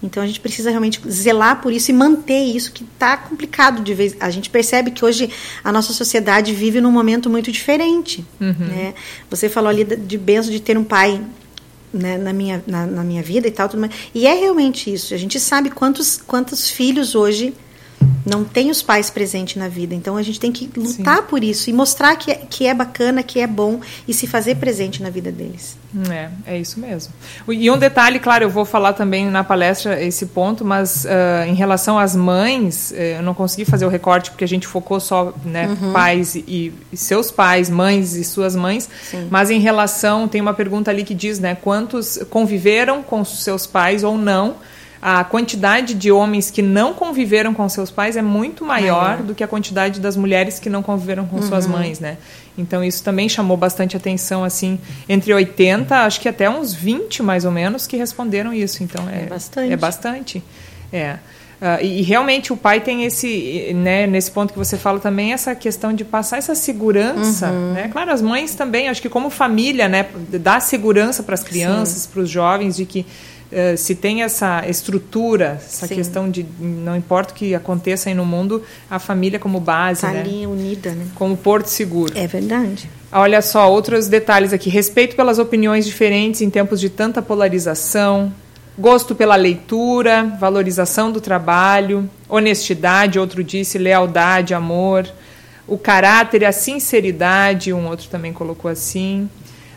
Então 0.04 0.22
a 0.22 0.28
gente 0.28 0.42
precisa 0.42 0.70
realmente 0.70 1.02
zelar 1.10 1.62
por 1.62 1.72
isso 1.72 1.90
e 1.90 1.94
manter 1.94 2.44
isso 2.44 2.74
que 2.74 2.84
está 2.84 3.16
complicado 3.16 3.82
de 3.82 3.94
vez. 3.94 4.16
A 4.20 4.30
gente 4.30 4.50
percebe 4.50 4.92
que 4.92 5.04
hoje 5.04 5.30
a 5.64 5.72
nossa 5.72 5.94
sociedade 5.94 6.54
vive 6.54 6.82
num 6.82 6.92
momento 6.92 7.30
muito 7.30 7.52
diferente. 7.52 8.26
Uhum. 8.40 8.54
Né? 8.60 8.94
Você 9.30 9.48
falou 9.48 9.70
ali 9.70 9.86
de 9.86 10.18
benção 10.18 10.52
de 10.52 10.60
ter 10.60 10.78
um 10.78 10.84
pai 10.84 11.22
né, 11.94 12.18
na, 12.18 12.34
minha, 12.34 12.62
na, 12.68 12.86
na, 12.86 13.04
minha 13.04 13.24
vida 13.24 13.48
e 13.48 13.52
tal, 13.52 13.70
tudo 13.70 13.80
mais. 13.80 13.94
E 14.14 14.28
é 14.28 14.34
realmente 14.34 14.92
isso. 14.92 15.14
A 15.14 15.18
gente 15.18 15.40
sabe 15.40 15.70
quantos, 15.70 16.18
quantos 16.18 16.70
filhos 16.70 17.16
hoje 17.16 17.54
não 18.26 18.44
têm 18.44 18.70
os 18.70 18.82
pais 18.82 19.10
presentes 19.10 19.58
na 19.58 19.68
vida. 19.68 19.94
Então 19.94 20.18
a 20.18 20.24
gente 20.24 20.40
tem 20.40 20.52
que 20.52 20.70
lutar 20.76 21.18
Sim. 21.18 21.24
por 21.24 21.44
isso 21.44 21.70
e 21.70 21.74
mostrar 21.74 22.16
que 22.16 22.32
é, 22.32 22.36
que 22.36 22.66
é 22.66 22.74
bacana, 22.74 23.24
que 23.24 23.40
é 23.40 23.48
bom 23.48 23.80
e 24.08 24.14
se 24.14 24.28
fazer 24.28 24.56
presente 24.56 25.02
na 25.02 25.10
vida 25.10 25.32
deles. 25.32 25.78
É, 26.10 26.30
é 26.48 26.58
isso 26.58 26.80
mesmo. 26.80 27.14
E 27.48 27.70
um 27.70 27.78
detalhe, 27.78 28.20
claro, 28.20 28.46
eu 28.46 28.50
vou 28.50 28.66
falar 28.66 28.94
também 28.94 29.30
na 29.30 29.44
palestra 29.44 30.02
esse 30.02 30.26
ponto, 30.28 30.66
mas 30.66 31.06
uh, 31.06 31.48
em 31.48 31.54
relação 31.54 32.00
às 32.00 32.16
mães, 32.16 32.92
uh, 32.92 32.96
eu 32.96 33.22
não 33.22 33.34
consegui 33.34 33.64
fazer 33.64 33.86
o 33.86 33.90
recorte 33.90 34.32
porque 34.32 34.44
a 34.44 34.48
gente 34.48 34.66
focou 34.66 35.00
só 35.00 35.34
né, 35.46 35.68
uhum. 35.68 35.94
pais 35.94 36.36
e, 36.36 36.74
e, 36.92 36.98
seus 36.98 37.30
pais, 37.30 37.70
mães 37.70 38.16
e 38.16 38.24
suas 38.24 38.56
mães. 38.56 38.90
Sim. 39.04 39.28
Mas 39.30 39.52
em 39.52 39.60
relação, 39.60 40.28
tem 40.28 40.42
uma 40.42 40.54
pergunta 40.54 40.90
ali 40.90 41.04
que 41.04 41.14
diz, 41.14 41.40
né, 41.40 41.56
quantos 41.56 42.20
conviveram 42.30 43.04
com 43.04 43.24
seus 43.24 43.68
pais 43.68 44.04
ou 44.04 44.18
não? 44.18 44.56
A 45.06 45.22
quantidade 45.26 45.94
de 45.96 46.14
homens 46.14 46.50
que 46.50 46.62
não 46.62 46.94
conviveram 46.94 47.54
com 47.54 47.68
seus 47.68 47.92
pais 47.92 48.16
é 48.16 48.22
muito 48.22 48.64
maior 48.64 49.18
do 49.18 49.36
que 49.36 49.44
a 49.44 49.48
quantidade 49.48 50.00
das 50.00 50.16
mulheres 50.16 50.60
que 50.60 50.70
não 50.70 50.82
conviveram 50.82 51.26
com 51.26 51.36
uhum. 51.36 51.42
suas 51.42 51.68
mães, 51.68 52.00
né? 52.00 52.18
Então 52.58 52.82
isso 52.82 53.04
também 53.04 53.28
chamou 53.28 53.58
bastante 53.58 53.98
atenção, 53.98 54.46
assim, 54.46 54.80
entre 55.10 55.34
80, 55.34 55.94
acho 56.06 56.22
que 56.22 56.30
até 56.30 56.50
uns 56.50 56.74
20 56.74 57.22
mais 57.22 57.44
ou 57.44 57.52
menos 57.52 57.86
que 57.86 57.98
responderam 57.98 58.54
isso. 58.54 58.82
Então 58.82 59.10
é, 59.10 59.24
é 59.24 59.26
bastante. 59.26 59.74
É 59.74 59.76
bastante. 59.76 60.44
É. 60.94 61.18
Uh, 61.62 61.82
e, 61.82 62.00
e, 62.00 62.02
realmente 62.02 62.54
o 62.54 62.58
pai 62.58 62.80
tem 62.80 63.04
esse, 63.04 63.72
né, 63.74 64.08
nesse 64.08 64.32
ponto 64.32 64.52
que 64.54 64.60
você 64.60 64.78
fala 64.78 65.00
também, 65.00 65.34
essa 65.34 65.54
questão 65.54 65.94
de 65.94 66.04
passar 66.04 66.38
essa 66.38 66.56
segurança, 66.56 67.50
uhum. 67.50 67.74
né? 67.74 67.90
Claro, 67.90 68.12
as 68.12 68.22
mães 68.22 68.56
também, 68.56 68.90
acho 68.90 69.02
que 69.02 69.10
como 69.10 69.30
família, 69.30 69.88
né, 69.88 70.06
dá 70.30 70.60
segurança 70.60 71.24
para 71.24 71.36
as 71.36 71.44
crianças, 71.44 72.06
para 72.06 72.22
os 72.22 72.30
jovens, 72.30 72.76
de 72.78 72.86
que 72.86 73.06
eh, 73.54 73.76
se 73.76 73.96
tem 73.96 74.24
essa 74.24 74.68
estrutura, 74.68 75.62
essa 75.64 75.88
Sim. 75.88 75.96
questão 75.96 76.30
de 76.30 76.46
não 76.60 76.96
importa 76.96 77.34
o 77.34 77.36
que 77.36 77.54
aconteça 77.54 78.10
aí 78.10 78.16
no 78.16 78.26
mundo, 78.26 78.64
a 78.90 79.00
família 79.00 79.40
como 79.40 79.60
base, 79.60 80.02
tá 80.02 80.12
né? 80.12 80.22
ali 80.22 80.48
unida, 80.48 80.92
né? 80.92 81.06
Como 81.16 81.38
porto 81.38 81.68
seguro. 81.68 82.12
É 82.18 82.26
verdade. 82.28 82.90
Olha 83.12 83.42
só, 83.42 83.72
outros 83.72 84.08
detalhes 84.08 84.54
aqui. 84.54 84.70
Respeito 84.70 85.16
pelas 85.16 85.38
opiniões 85.38 85.86
diferentes 85.86 86.42
em 86.42 86.50
tempos 86.50 86.80
de 86.80 86.90
tanta 86.90 87.22
polarização. 87.22 88.34
Gosto 88.78 89.14
pela 89.14 89.36
leitura, 89.36 90.36
valorização 90.40 91.12
do 91.12 91.22
trabalho, 91.22 92.10
honestidade, 92.28 93.20
outro 93.20 93.44
disse, 93.44 93.78
lealdade, 93.78 94.56
amor, 94.56 95.08
o 95.68 95.78
caráter 95.78 96.42
e 96.42 96.46
a 96.46 96.52
sinceridade, 96.52 97.72
um 97.72 97.88
outro 97.88 98.08
também 98.10 98.34
colocou 98.34 98.70
assim. 98.70 99.30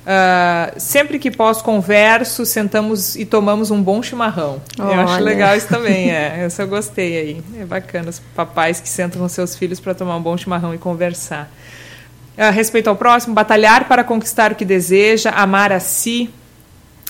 Uh, 0.07 0.79
sempre 0.79 1.19
que 1.19 1.33
posso, 1.33 1.65
converso, 1.65 2.47
sentamos 2.47 3.17
e 3.17 3.27
tomamos 3.27 3.73
um 3.73 3.83
bom 3.83 4.01
chimarrão. 4.01 4.63
Olha. 4.79 4.95
Eu 4.95 5.01
acho 5.01 5.21
legal 5.21 5.57
isso 5.57 5.67
também, 5.67 6.13
é. 6.13 6.47
Isso 6.47 6.63
eu 6.63 6.69
gostei 6.69 7.19
aí. 7.19 7.43
É 7.59 7.65
bacana 7.65 8.11
os 8.11 8.21
papais 8.21 8.79
que 8.79 8.89
sentam 8.89 9.21
com 9.21 9.29
seus 9.29 9.57
filhos 9.57 9.81
para 9.81 9.95
tomar 9.95 10.17
um 10.17 10.23
bom 10.23 10.37
chimarrão 10.37 10.73
e 10.73 10.79
conversar. 10.79 11.51
Uh, 12.39 12.53
respeito 12.53 12.89
ao 12.89 12.95
próximo, 12.95 13.35
batalhar 13.35 13.89
para 13.89 14.05
conquistar 14.05 14.53
o 14.53 14.55
que 14.55 14.65
deseja, 14.65 15.31
amar 15.31 15.73
a 15.73 15.81
si. 15.81 16.31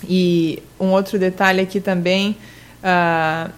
E 0.09 0.63
um 0.81 0.87
outro 0.87 1.19
detalhe 1.19 1.61
aqui 1.61 1.81
também. 1.81 2.35
Uh, 2.83 3.53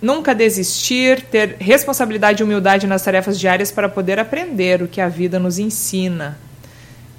nunca 0.00 0.34
desistir, 0.34 1.20
ter 1.20 1.56
responsabilidade 1.58 2.42
e 2.42 2.44
humildade 2.44 2.86
nas 2.86 3.02
tarefas 3.02 3.38
diárias 3.38 3.70
para 3.70 3.86
poder 3.86 4.18
aprender 4.18 4.80
o 4.80 4.88
que 4.88 5.00
a 5.02 5.08
vida 5.08 5.38
nos 5.38 5.58
ensina. 5.58 6.38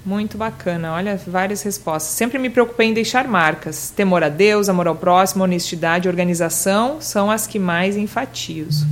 Muito 0.06 0.38
bacana, 0.38 0.92
olha, 0.92 1.20
várias 1.26 1.62
respostas. 1.62 2.12
Sempre 2.12 2.38
me 2.38 2.48
preocupei 2.48 2.86
em 2.86 2.94
deixar 2.94 3.26
marcas. 3.26 3.90
Temor 3.90 4.22
a 4.22 4.28
Deus, 4.28 4.68
amor 4.68 4.86
ao 4.86 4.94
próximo, 4.94 5.42
honestidade, 5.42 6.08
organização 6.08 7.00
são 7.00 7.28
as 7.28 7.44
que 7.44 7.58
mais 7.58 7.96
enfatizo. 7.96 8.86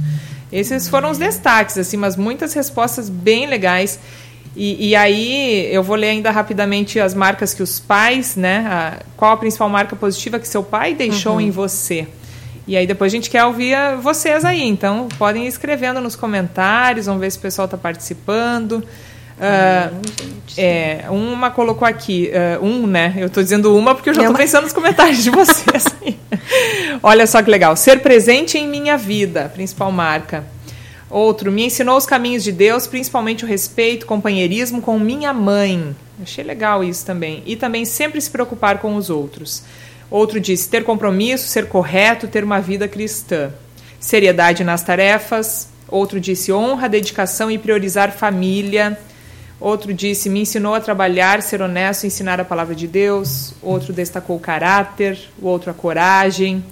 Esses 0.50 0.88
foram 0.88 1.12
os 1.12 1.16
destaques, 1.16 1.78
assim, 1.78 1.96
mas 1.96 2.16
muitas 2.16 2.52
respostas 2.52 3.08
bem 3.08 3.46
legais. 3.46 4.00
E, 4.56 4.88
e 4.88 4.96
aí 4.96 5.72
eu 5.72 5.84
vou 5.84 5.94
ler 5.94 6.08
ainda 6.08 6.32
rapidamente 6.32 6.98
as 6.98 7.14
marcas 7.14 7.54
que 7.54 7.62
os 7.62 7.78
pais, 7.78 8.34
né? 8.34 8.66
A, 8.66 8.98
qual 9.16 9.34
a 9.34 9.36
principal 9.36 9.68
marca 9.68 9.94
positiva 9.94 10.40
que 10.40 10.48
seu 10.48 10.64
pai 10.64 10.94
deixou 10.96 11.34
uhum. 11.34 11.40
em 11.40 11.50
você? 11.52 12.08
E 12.66 12.76
aí 12.76 12.88
depois 12.88 13.12
a 13.12 13.14
gente 13.14 13.30
quer 13.30 13.44
ouvir 13.44 13.76
vocês 14.02 14.44
aí. 14.44 14.64
Então 14.64 15.08
podem 15.16 15.44
ir 15.44 15.48
escrevendo 15.48 16.00
nos 16.00 16.16
comentários, 16.16 17.06
vamos 17.06 17.20
ver 17.20 17.30
se 17.30 17.38
o 17.38 17.40
pessoal 17.40 17.66
está 17.66 17.78
participando. 17.78 18.82
Uh, 19.36 20.00
é, 20.56 21.04
uma 21.10 21.50
colocou 21.50 21.86
aqui, 21.86 22.30
uh, 22.60 22.64
um, 22.64 22.86
né? 22.86 23.14
Eu 23.16 23.26
estou 23.26 23.42
dizendo 23.42 23.76
uma 23.76 23.94
porque 23.94 24.10
eu 24.10 24.14
já 24.14 24.22
estou 24.22 24.36
pensando 24.36 24.64
nos 24.64 24.72
comentários 24.72 25.22
de 25.22 25.30
vocês. 25.30 25.84
Olha 27.02 27.26
só 27.26 27.42
que 27.42 27.50
legal. 27.50 27.76
Ser 27.76 28.00
presente 28.00 28.56
em 28.56 28.68
minha 28.68 28.96
vida, 28.96 29.50
principal 29.52 29.90
marca. 29.90 30.44
Outro, 31.10 31.52
me 31.52 31.66
ensinou 31.66 31.96
os 31.96 32.06
caminhos 32.06 32.42
de 32.42 32.52
Deus, 32.52 32.86
principalmente 32.86 33.44
o 33.44 33.48
respeito, 33.48 34.06
companheirismo 34.06 34.80
com 34.80 34.98
minha 34.98 35.32
mãe. 35.32 35.94
Achei 36.22 36.44
legal 36.44 36.82
isso 36.82 37.04
também. 37.04 37.42
E 37.46 37.56
também 37.56 37.84
sempre 37.84 38.20
se 38.20 38.30
preocupar 38.30 38.78
com 38.78 38.96
os 38.96 39.10
outros. 39.10 39.62
Outro 40.10 40.40
disse 40.40 40.68
ter 40.68 40.84
compromisso, 40.84 41.48
ser 41.48 41.66
correto, 41.66 42.28
ter 42.28 42.44
uma 42.44 42.60
vida 42.60 42.86
cristã. 42.86 43.52
Seriedade 43.98 44.62
nas 44.62 44.82
tarefas. 44.82 45.68
Outro 45.88 46.20
disse 46.20 46.52
honra, 46.52 46.88
dedicação 46.88 47.50
e 47.50 47.58
priorizar 47.58 48.12
família. 48.12 48.98
Outro 49.64 49.94
disse: 49.94 50.28
Me 50.28 50.40
ensinou 50.40 50.74
a 50.74 50.80
trabalhar, 50.80 51.40
ser 51.40 51.62
honesto, 51.62 52.06
ensinar 52.06 52.38
a 52.38 52.44
palavra 52.44 52.74
de 52.74 52.86
Deus. 52.86 53.54
Outro 53.62 53.94
destacou 53.94 54.36
o 54.36 54.38
caráter, 54.40 55.18
o 55.40 55.46
outro 55.46 55.70
a 55.70 55.74
coragem. 55.74 56.62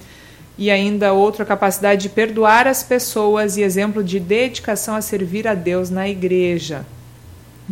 E 0.58 0.70
ainda 0.70 1.14
outro 1.14 1.42
a 1.42 1.46
capacidade 1.46 2.02
de 2.02 2.08
perdoar 2.10 2.68
as 2.68 2.82
pessoas 2.82 3.56
e 3.56 3.62
exemplo 3.62 4.04
de 4.04 4.20
dedicação 4.20 4.94
a 4.94 5.00
servir 5.00 5.48
a 5.48 5.54
Deus 5.54 5.88
na 5.88 6.06
igreja. 6.06 6.84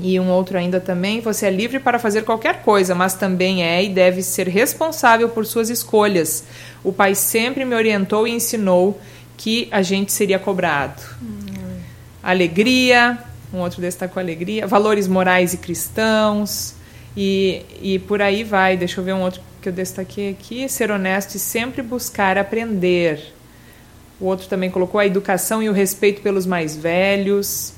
E 0.01 0.19
um 0.19 0.31
outro 0.31 0.57
ainda 0.57 0.81
também: 0.81 1.21
Você 1.21 1.45
é 1.45 1.51
livre 1.51 1.79
para 1.79 1.99
fazer 1.99 2.25
qualquer 2.25 2.63
coisa, 2.63 2.95
mas 2.95 3.13
também 3.13 3.63
é 3.63 3.85
e 3.85 3.91
deve 3.91 4.23
ser 4.23 4.49
responsável 4.49 5.29
por 5.29 5.45
suas 5.45 5.69
escolhas. 5.69 6.45
O 6.83 6.95
Pai 6.95 7.15
sempre 7.15 7.67
me 7.67 7.75
orientou 7.75 8.27
e 8.27 8.31
ensinou 8.31 8.99
que 9.37 9.69
a 9.71 9.83
gente 9.83 10.15
seria 10.15 10.39
cobrado. 10.39 11.03
Hum. 11.23 11.77
Alegria, 12.23 13.19
um 13.53 13.59
outro 13.59 13.81
destacou 13.81 14.21
alegria, 14.21 14.67
valores 14.67 15.09
morais 15.09 15.53
e 15.53 15.57
cristãos, 15.57 16.75
e, 17.17 17.63
e 17.83 17.99
por 17.99 18.23
aí 18.23 18.45
vai. 18.45 18.77
Deixa 18.77 19.01
eu 19.01 19.05
ver 19.05 19.13
um 19.15 19.23
outro 19.23 19.41
que 19.61 19.69
eu 19.69 19.73
destaquei 19.73 20.31
aqui: 20.31 20.69
ser 20.69 20.91
honesto 20.91 21.35
e 21.35 21.39
sempre 21.39 21.83
buscar 21.83 22.39
aprender. 22.39 23.35
O 24.21 24.27
outro 24.27 24.47
também 24.49 24.71
colocou 24.71 25.01
a 25.01 25.07
educação 25.07 25.63
e 25.63 25.69
o 25.69 25.73
respeito 25.73 26.21
pelos 26.21 26.47
mais 26.47 26.77
velhos. 26.77 27.73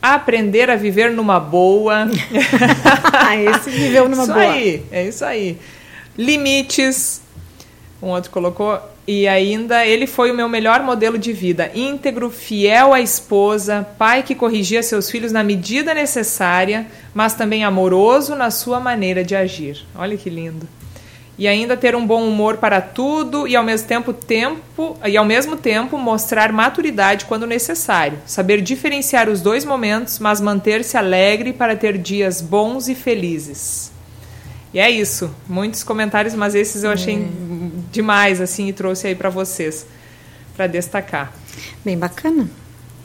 Aprender 0.00 0.68
a 0.68 0.76
viver 0.76 1.10
numa 1.12 1.40
boa. 1.40 2.06
Esse 3.56 3.70
viveu 3.70 4.08
numa 4.08 4.24
isso 4.24 4.32
boa. 4.32 4.52
Aí, 4.52 4.84
é 4.90 5.06
isso 5.06 5.24
aí. 5.24 5.58
Limites. 6.18 7.22
Um 8.02 8.08
outro 8.08 8.30
colocou 8.30 8.80
E 9.06 9.26
ainda 9.26 9.84
ele 9.84 10.06
foi 10.06 10.30
o 10.30 10.34
meu 10.34 10.48
melhor 10.48 10.82
modelo 10.82 11.18
de 11.18 11.32
vida, 11.32 11.72
íntegro, 11.74 12.30
fiel 12.30 12.94
à 12.94 13.00
esposa, 13.00 13.86
pai 13.98 14.22
que 14.22 14.34
corrigia 14.34 14.80
seus 14.82 15.10
filhos 15.10 15.32
na 15.32 15.42
medida 15.42 15.92
necessária, 15.92 16.86
mas 17.12 17.34
também 17.34 17.64
amoroso 17.64 18.36
na 18.36 18.50
sua 18.50 18.78
maneira 18.78 19.24
de 19.24 19.34
agir. 19.34 19.84
Olha 19.96 20.16
que 20.16 20.30
lindo. 20.30 20.68
E 21.36 21.48
ainda 21.48 21.76
ter 21.76 21.96
um 21.96 22.06
bom 22.06 22.28
humor 22.28 22.58
para 22.58 22.80
tudo 22.80 23.48
e 23.48 23.56
ao 23.56 23.64
mesmo 23.64 23.88
tempo, 23.88 24.12
tempo 24.12 24.96
e 25.04 25.16
ao 25.16 25.24
mesmo 25.24 25.56
tempo 25.56 25.98
mostrar 25.98 26.52
maturidade 26.52 27.24
quando 27.24 27.46
necessário, 27.46 28.18
saber 28.24 28.60
diferenciar 28.60 29.28
os 29.28 29.40
dois 29.40 29.64
momentos, 29.64 30.20
mas 30.20 30.40
manter-se 30.40 30.96
alegre 30.96 31.52
para 31.52 31.74
ter 31.74 31.98
dias 31.98 32.40
bons 32.40 32.86
e 32.86 32.94
felizes. 32.94 33.91
E 34.72 34.78
é 34.78 34.90
isso. 34.90 35.30
Muitos 35.48 35.82
comentários, 35.82 36.34
mas 36.34 36.54
esses 36.54 36.82
eu 36.82 36.90
achei 36.90 37.16
é. 37.16 37.28
demais 37.90 38.40
assim 38.40 38.68
e 38.68 38.72
trouxe 38.72 39.06
aí 39.06 39.14
para 39.14 39.28
vocês 39.28 39.86
para 40.56 40.66
destacar. 40.66 41.32
Bem 41.84 41.98
bacana. 41.98 42.48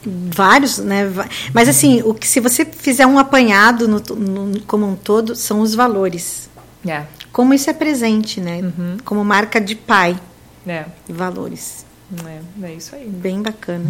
Vários, 0.06 0.78
né? 0.78 1.12
Mas 1.54 1.68
assim, 1.68 2.02
o 2.04 2.14
que 2.14 2.28
se 2.28 2.40
você 2.40 2.64
fizer 2.64 3.06
um 3.06 3.20
apanhado 3.20 3.88
no, 3.88 4.00
no 4.00 4.62
como 4.62 4.88
um 4.88 4.96
todo, 4.96 5.36
são 5.36 5.60
os 5.62 5.76
valores. 5.76 6.50
É. 6.88 7.04
Como 7.32 7.54
isso 7.54 7.70
é 7.70 7.74
presente, 7.74 8.40
né? 8.40 8.62
Uhum. 8.62 8.98
Como 9.04 9.24
marca 9.26 9.60
de 9.60 9.76
pai. 9.76 10.18
É. 10.66 10.86
Valores. 11.10 11.86
É, 12.26 12.68
é 12.68 12.74
isso 12.74 12.96
aí. 12.96 13.06
Bem 13.06 13.42
bacana. 13.42 13.86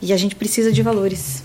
E 0.00 0.12
a 0.12 0.16
gente 0.16 0.34
precisa 0.34 0.72
de 0.72 0.82
valores. 0.82 1.42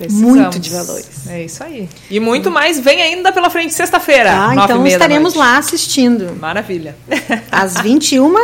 Precisamos. 0.00 0.32
Muito 0.32 0.58
de 0.58 0.70
valores. 0.70 1.28
É 1.28 1.42
isso 1.42 1.62
aí. 1.62 1.86
E 2.10 2.18
muito 2.18 2.50
mais 2.50 2.80
vem 2.80 3.02
ainda 3.02 3.30
pela 3.32 3.50
frente 3.50 3.74
sexta-feira. 3.74 4.30
Ah, 4.32 4.54
então 4.54 4.86
estaremos 4.86 5.34
lá 5.34 5.58
assistindo. 5.58 6.34
Maravilha. 6.40 6.96
Às 7.52 7.78
21 7.82 8.34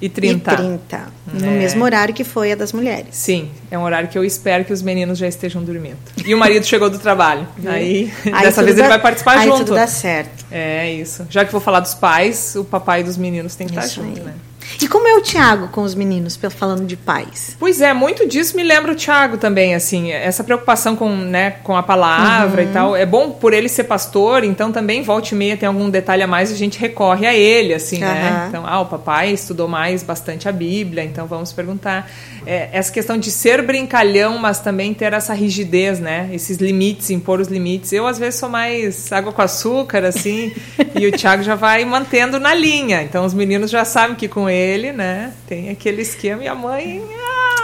e 0.00 0.08
30. 0.08 0.52
E 0.52 0.56
30 0.56 1.12
no 1.32 1.46
é. 1.46 1.50
mesmo 1.50 1.84
horário 1.84 2.14
que 2.14 2.22
foi 2.22 2.52
a 2.52 2.54
das 2.54 2.72
mulheres. 2.72 3.08
Sim, 3.10 3.50
é 3.68 3.76
um 3.76 3.82
horário 3.82 4.08
que 4.08 4.16
eu 4.16 4.24
espero 4.24 4.64
que 4.64 4.72
os 4.72 4.80
meninos 4.80 5.18
já 5.18 5.26
estejam 5.26 5.62
dormindo. 5.62 5.98
E 6.24 6.32
o 6.34 6.38
marido 6.38 6.64
chegou 6.64 6.88
do 6.88 6.98
trabalho. 6.98 7.48
Aí, 7.66 8.12
aí 8.24 8.42
dessa 8.46 8.62
vez 8.62 8.76
dá, 8.76 8.82
ele 8.82 8.88
vai 8.90 9.00
participar 9.00 9.38
aí 9.38 9.48
junto. 9.48 9.54
Aí 9.54 9.64
tudo 9.64 9.74
dá 9.74 9.86
certo. 9.88 10.44
É 10.50 10.92
isso. 10.92 11.26
Já 11.28 11.44
que 11.44 11.50
vou 11.50 11.60
falar 11.60 11.80
dos 11.80 11.94
pais, 11.94 12.54
o 12.54 12.64
papai 12.64 13.02
dos 13.02 13.16
meninos 13.16 13.56
tem 13.56 13.66
que 13.66 13.76
isso 13.76 13.88
estar 13.88 14.02
junto, 14.02 14.20
aí. 14.20 14.26
né? 14.26 14.34
E 14.80 14.88
como 14.88 15.06
é 15.06 15.14
o 15.14 15.20
Tiago 15.20 15.68
com 15.68 15.82
os 15.82 15.94
meninos, 15.94 16.38
falando 16.50 16.84
de 16.84 16.96
pais? 16.96 17.56
Pois 17.58 17.80
é, 17.80 17.92
muito 17.92 18.26
disso 18.26 18.56
me 18.56 18.62
lembra 18.62 18.92
o 18.92 18.94
Tiago 18.94 19.36
também, 19.36 19.74
assim, 19.74 20.10
essa 20.10 20.42
preocupação 20.44 20.96
com, 20.96 21.08
né, 21.14 21.50
com 21.62 21.76
a 21.76 21.82
palavra 21.82 22.62
uhum. 22.62 22.68
e 22.68 22.72
tal. 22.72 22.96
É 22.96 23.06
bom 23.06 23.30
por 23.30 23.52
ele 23.52 23.68
ser 23.68 23.84
pastor, 23.84 24.44
então 24.44 24.72
também 24.72 25.02
volta 25.02 25.34
e 25.34 25.34
meia 25.34 25.56
tem 25.56 25.66
algum 25.66 25.88
detalhe 25.90 26.22
a 26.22 26.26
mais, 26.26 26.50
a 26.50 26.56
gente 26.56 26.78
recorre 26.78 27.26
a 27.26 27.34
ele, 27.34 27.74
assim, 27.74 28.02
uhum. 28.02 28.08
né? 28.08 28.46
Então, 28.48 28.64
ah, 28.66 28.80
o 28.80 28.86
papai 28.86 29.30
estudou 29.30 29.68
mais 29.68 30.02
bastante 30.02 30.48
a 30.48 30.52
Bíblia, 30.52 31.04
então 31.04 31.26
vamos 31.26 31.52
perguntar. 31.52 32.10
É, 32.44 32.70
essa 32.72 32.92
questão 32.92 33.16
de 33.16 33.30
ser 33.30 33.62
brincalhão, 33.62 34.36
mas 34.38 34.58
também 34.58 34.92
ter 34.92 35.12
essa 35.12 35.32
rigidez, 35.32 36.00
né? 36.00 36.28
Esses 36.32 36.58
limites, 36.58 37.10
impor 37.10 37.40
os 37.40 37.48
limites. 37.48 37.92
Eu, 37.92 38.06
às 38.06 38.18
vezes, 38.18 38.40
sou 38.40 38.48
mais 38.48 39.12
água 39.12 39.32
com 39.32 39.42
açúcar, 39.42 40.04
assim, 40.04 40.52
e 40.98 41.06
o 41.06 41.12
Tiago 41.12 41.42
já 41.42 41.54
vai 41.54 41.84
mantendo 41.84 42.40
na 42.40 42.52
linha. 42.54 43.02
Então, 43.02 43.24
os 43.24 43.32
meninos 43.32 43.70
já 43.70 43.84
sabem 43.84 44.16
que 44.16 44.26
com 44.26 44.48
ele, 44.48 44.61
né? 44.92 45.32
Tem 45.46 45.70
aquele 45.70 46.02
esquema 46.02 46.42
e 46.44 46.48
a 46.48 46.54
mãe. 46.54 47.02
Ah! 47.18 47.62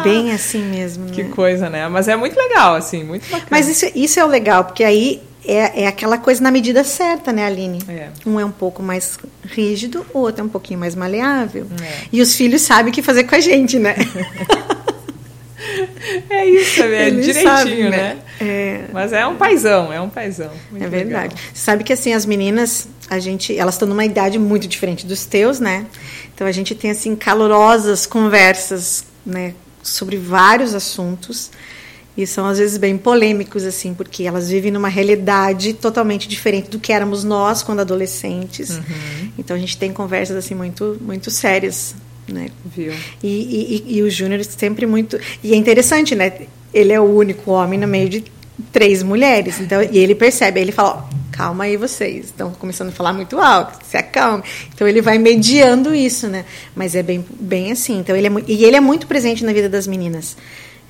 É 0.00 0.02
bem 0.02 0.32
assim 0.32 0.62
mesmo. 0.62 1.06
Né? 1.06 1.12
Que 1.12 1.24
coisa, 1.24 1.70
né? 1.70 1.88
Mas 1.88 2.08
é 2.08 2.16
muito 2.16 2.36
legal, 2.36 2.74
assim, 2.74 3.04
muito 3.04 3.22
bacana. 3.24 3.48
Mas 3.50 3.68
isso, 3.68 3.86
isso 3.94 4.18
é 4.18 4.24
o 4.24 4.28
legal, 4.28 4.64
porque 4.64 4.84
aí 4.84 5.22
é, 5.44 5.84
é 5.84 5.86
aquela 5.86 6.18
coisa 6.18 6.42
na 6.42 6.50
medida 6.50 6.84
certa, 6.84 7.32
né, 7.32 7.46
Aline? 7.46 7.78
É. 7.88 8.08
Um 8.26 8.38
é 8.38 8.44
um 8.44 8.50
pouco 8.50 8.82
mais 8.82 9.18
rígido, 9.44 10.06
o 10.12 10.18
outro 10.18 10.42
é 10.42 10.44
um 10.44 10.48
pouquinho 10.48 10.78
mais 10.78 10.94
maleável. 10.94 11.66
É. 11.82 12.06
E 12.12 12.20
os 12.20 12.34
filhos 12.36 12.62
sabem 12.62 12.90
o 12.90 12.94
que 12.94 13.02
fazer 13.02 13.24
com 13.24 13.34
a 13.34 13.40
gente, 13.40 13.78
né? 13.78 13.94
É 16.28 16.44
isso, 16.46 16.82
é 16.82 17.06
Eles 17.06 17.26
direitinho, 17.26 17.56
sabem, 17.56 17.84
né? 17.84 17.90
né? 17.90 18.18
É. 18.40 18.84
Mas 18.92 19.12
é 19.12 19.26
um 19.26 19.36
paizão, 19.36 19.92
é 19.92 20.00
um 20.00 20.08
paizão. 20.08 20.50
É 20.74 20.88
verdade. 20.88 21.34
Legal. 21.34 21.50
Sabe 21.54 21.84
que 21.84 21.92
assim, 21.92 22.12
as 22.12 22.26
meninas, 22.26 22.88
a 23.12 23.18
gente, 23.18 23.56
elas 23.56 23.74
estão 23.74 23.86
numa 23.86 24.04
idade 24.04 24.38
muito 24.38 24.66
diferente 24.66 25.06
dos 25.06 25.26
teus, 25.26 25.60
né? 25.60 25.86
Então 26.34 26.46
a 26.46 26.52
gente 26.52 26.74
tem 26.74 26.90
assim 26.90 27.14
calorosas 27.14 28.06
conversas, 28.06 29.04
né, 29.24 29.54
sobre 29.82 30.16
vários 30.16 30.74
assuntos 30.74 31.50
e 32.16 32.26
são 32.26 32.46
às 32.46 32.58
vezes 32.58 32.78
bem 32.78 32.96
polêmicos 32.96 33.64
assim, 33.64 33.92
porque 33.92 34.24
elas 34.24 34.48
vivem 34.48 34.70
numa 34.70 34.88
realidade 34.88 35.74
totalmente 35.74 36.26
diferente 36.26 36.70
do 36.70 36.78
que 36.78 36.92
éramos 36.92 37.22
nós 37.22 37.62
quando 37.62 37.80
adolescentes. 37.80 38.70
Uhum. 38.70 39.32
Então 39.38 39.54
a 39.56 39.60
gente 39.60 39.76
tem 39.76 39.92
conversas 39.92 40.36
assim 40.36 40.54
muito 40.54 40.96
muito 41.00 41.30
sérias 41.30 41.94
né? 42.28 42.48
Viu? 42.64 42.94
E, 43.22 43.82
e, 43.88 43.96
e 43.96 44.02
o 44.02 44.08
Júnior 44.08 44.42
sempre 44.44 44.86
muito. 44.86 45.18
E 45.42 45.52
é 45.52 45.56
interessante, 45.56 46.14
né? 46.14 46.32
Ele 46.72 46.92
é 46.92 47.00
o 47.00 47.04
único 47.04 47.50
homem 47.50 47.78
no 47.78 47.86
meio 47.86 48.08
de 48.08 48.24
três 48.72 49.02
mulheres. 49.02 49.60
Então, 49.60 49.82
e 49.82 49.98
ele 49.98 50.14
percebe, 50.14 50.58
aí 50.58 50.64
ele 50.64 50.72
fala: 50.72 51.08
ó, 51.08 51.16
calma 51.32 51.64
aí 51.64 51.76
vocês, 51.76 52.26
estão 52.26 52.52
começando 52.52 52.88
a 52.88 52.92
falar 52.92 53.12
muito 53.12 53.38
alto, 53.40 53.78
se 53.84 53.96
acalme. 53.96 54.44
Então 54.74 54.86
ele 54.86 55.00
vai 55.00 55.18
mediando 55.18 55.94
isso, 55.94 56.28
né? 56.28 56.44
Mas 56.74 56.94
é 56.94 57.02
bem, 57.02 57.24
bem 57.30 57.72
assim. 57.72 57.98
Então 57.98 58.14
ele 58.14 58.28
é, 58.28 58.30
e 58.46 58.64
ele 58.64 58.76
é 58.76 58.80
muito 58.80 59.06
presente 59.06 59.44
na 59.44 59.52
vida 59.52 59.68
das 59.68 59.86
meninas. 59.86 60.36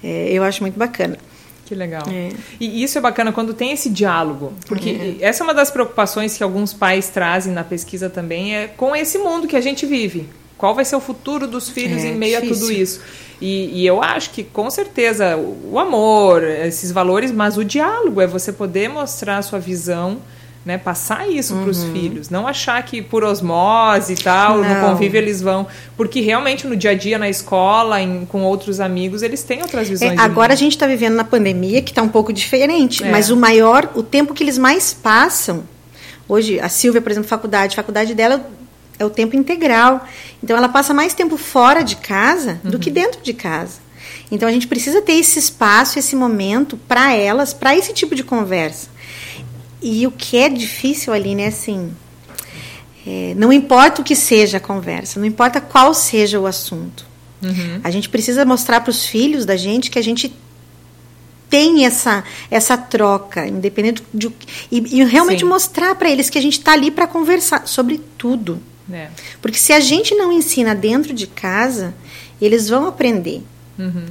É, 0.03 0.29
eu 0.31 0.42
acho 0.42 0.62
muito 0.62 0.79
bacana. 0.79 1.16
Que 1.64 1.75
legal. 1.75 2.03
É. 2.11 2.31
E 2.61 2.83
isso 2.83 2.98
é 2.98 3.01
bacana 3.01 3.33
quando 3.33 3.55
tem 3.55 3.72
esse 3.72 3.88
diálogo, 3.88 4.53
porque 4.66 5.16
é. 5.20 5.25
essa 5.25 5.42
é 5.42 5.44
uma 5.44 5.55
das 5.55 5.70
preocupações 5.70 6.37
que 6.37 6.42
alguns 6.42 6.75
pais 6.75 7.09
trazem 7.09 7.53
na 7.53 7.64
pesquisa 7.64 8.11
também, 8.11 8.55
é 8.55 8.66
com 8.66 8.94
esse 8.94 9.16
mundo 9.16 9.46
que 9.46 9.57
a 9.57 9.61
gente 9.61 9.87
vive. 9.87 10.29
Qual 10.62 10.77
vai 10.77 10.85
ser 10.85 10.94
o 10.94 11.01
futuro 11.01 11.48
dos 11.48 11.68
filhos 11.68 12.05
é, 12.05 12.11
em 12.11 12.14
meio 12.14 12.40
difícil. 12.40 12.55
a 12.55 12.68
tudo 12.68 12.72
isso? 12.72 13.01
E, 13.40 13.81
e, 13.81 13.85
eu 13.85 14.01
acho 14.01 14.31
que, 14.31 14.44
com 14.44 14.70
certeza, 14.70 15.37
o 15.37 15.77
amor, 15.77 16.44
esses 16.44 16.92
valores, 16.92 17.33
mas 17.33 17.57
o 17.57 17.64
diálogo 17.64 18.20
é 18.20 18.29
você 18.29 18.53
poder 18.53 18.88
mostrar 18.88 19.38
a 19.38 19.42
sua 19.42 19.59
visão, 19.59 20.18
né, 20.64 20.79
passar 20.79 21.29
isso 21.29 21.53
uhum. 21.53 21.62
para 21.62 21.70
os 21.72 21.83
filhos. 21.83 22.31
Não 22.31 22.46
achar 22.46 22.81
que 22.85 23.03
por 23.03 23.25
osmose 23.25 24.12
e 24.12 24.16
tal, 24.16 24.59
não. 24.59 24.68
no 24.72 24.88
convívio 24.88 25.18
eles 25.18 25.42
vão. 25.42 25.66
Porque 25.96 26.20
realmente 26.20 26.64
no 26.64 26.77
dia 26.77 26.92
a 26.92 26.94
dia, 26.94 27.18
na 27.18 27.29
escola, 27.29 28.01
em, 28.01 28.25
com 28.25 28.44
outros 28.44 28.79
amigos, 28.79 29.20
eles 29.22 29.42
têm 29.42 29.62
outras 29.62 29.88
é, 29.88 29.90
visões. 29.90 30.12
É, 30.12 30.22
agora 30.22 30.53
a 30.53 30.57
gente 30.57 30.77
está 30.77 30.87
vivendo 30.87 31.16
na 31.16 31.25
pandemia, 31.25 31.83
que 31.83 31.90
está 31.90 32.03
um 32.03 32.09
pouco 32.09 32.33
diferente. 32.33 33.03
É. 33.03 33.11
Mas 33.11 33.31
o 33.31 33.37
maior, 33.37 33.90
o 33.96 34.03
tempo 34.05 34.33
que 34.33 34.44
eles 34.44 34.59
mais 34.59 34.94
passam. 34.94 35.64
Hoje, 36.29 36.61
a 36.61 36.68
Silvia, 36.68 37.03
por 37.03 37.11
exemplo, 37.11 37.29
faculdade, 37.29 37.75
faculdade 37.75 38.14
dela 38.14 38.48
é 39.03 39.07
o 39.07 39.11
tempo 39.11 39.37
integral. 39.37 40.07
Então 40.43 40.57
ela 40.57 40.69
passa 40.69 40.95
mais 40.95 41.15
tempo 41.15 41.37
fora 41.37 41.83
de 41.83 41.97
casa 41.97 42.61
uhum. 42.65 42.71
do 42.71 42.79
que 42.79 42.88
uhum. 42.88 42.95
dentro 42.95 43.21
de 43.23 43.33
casa. 43.33 43.81
Então 44.31 44.49
a 44.49 44.53
gente 44.53 44.67
precisa 44.67 45.03
ter 45.03 45.12
esse 45.12 45.38
espaço, 45.38 45.99
esse 45.99 46.17
momento 46.17 46.77
para 46.88 47.15
elas, 47.15 47.53
para 47.53 47.77
esse 47.77 47.93
tipo 47.93 48.15
de 48.15 48.25
conversa. 48.25 48.88
E 49.83 50.07
o 50.07 50.11
que 50.11 50.37
é 50.37 50.49
difícil 50.49 51.12
ali, 51.12 51.35
né, 51.35 51.49
assim, 51.49 51.93
é, 53.07 53.35
não 53.37 53.53
importa 53.53 54.01
o 54.01 54.05
que 54.05 54.15
seja 54.15 54.59
a 54.59 54.61
conversa, 54.61 55.19
não 55.19 55.27
importa 55.27 55.61
qual 55.61 55.93
seja 55.93 56.38
o 56.38 56.47
assunto. 56.47 57.05
Uhum. 57.43 57.81
A 57.83 57.91
gente 57.91 58.09
precisa 58.09 58.45
mostrar 58.45 58.81
para 58.81 58.91
os 58.91 59.05
filhos 59.05 59.45
da 59.45 59.57
gente 59.57 59.91
que 59.91 59.99
a 59.99 60.03
gente 60.03 60.33
tem 61.51 61.85
essa 61.85 62.25
essa 62.51 62.79
troca, 62.79 63.47
independente 63.47 64.03
de 64.15 64.33
e, 64.71 65.01
e 65.01 65.05
realmente 65.05 65.41
Sim. 65.41 65.47
mostrar 65.47 65.95
para 65.97 66.09
eles 66.09 66.31
que 66.31 66.38
a 66.38 66.41
gente 66.41 66.59
está 66.59 66.73
ali 66.73 66.91
para 66.91 67.07
conversar 67.07 67.67
sobre 67.67 68.01
tudo. 68.17 68.62
É. 68.90 69.09
Porque 69.40 69.59
se 69.59 69.73
a 69.73 69.81
gente 69.81 70.14
não 70.14 70.33
ensina 70.33 70.75
dentro 70.75 71.12
de 71.12 71.27
casa, 71.27 71.95
eles 72.40 72.68
vão 72.68 72.87
aprender. 72.87 73.42
Uhum. 73.79 74.07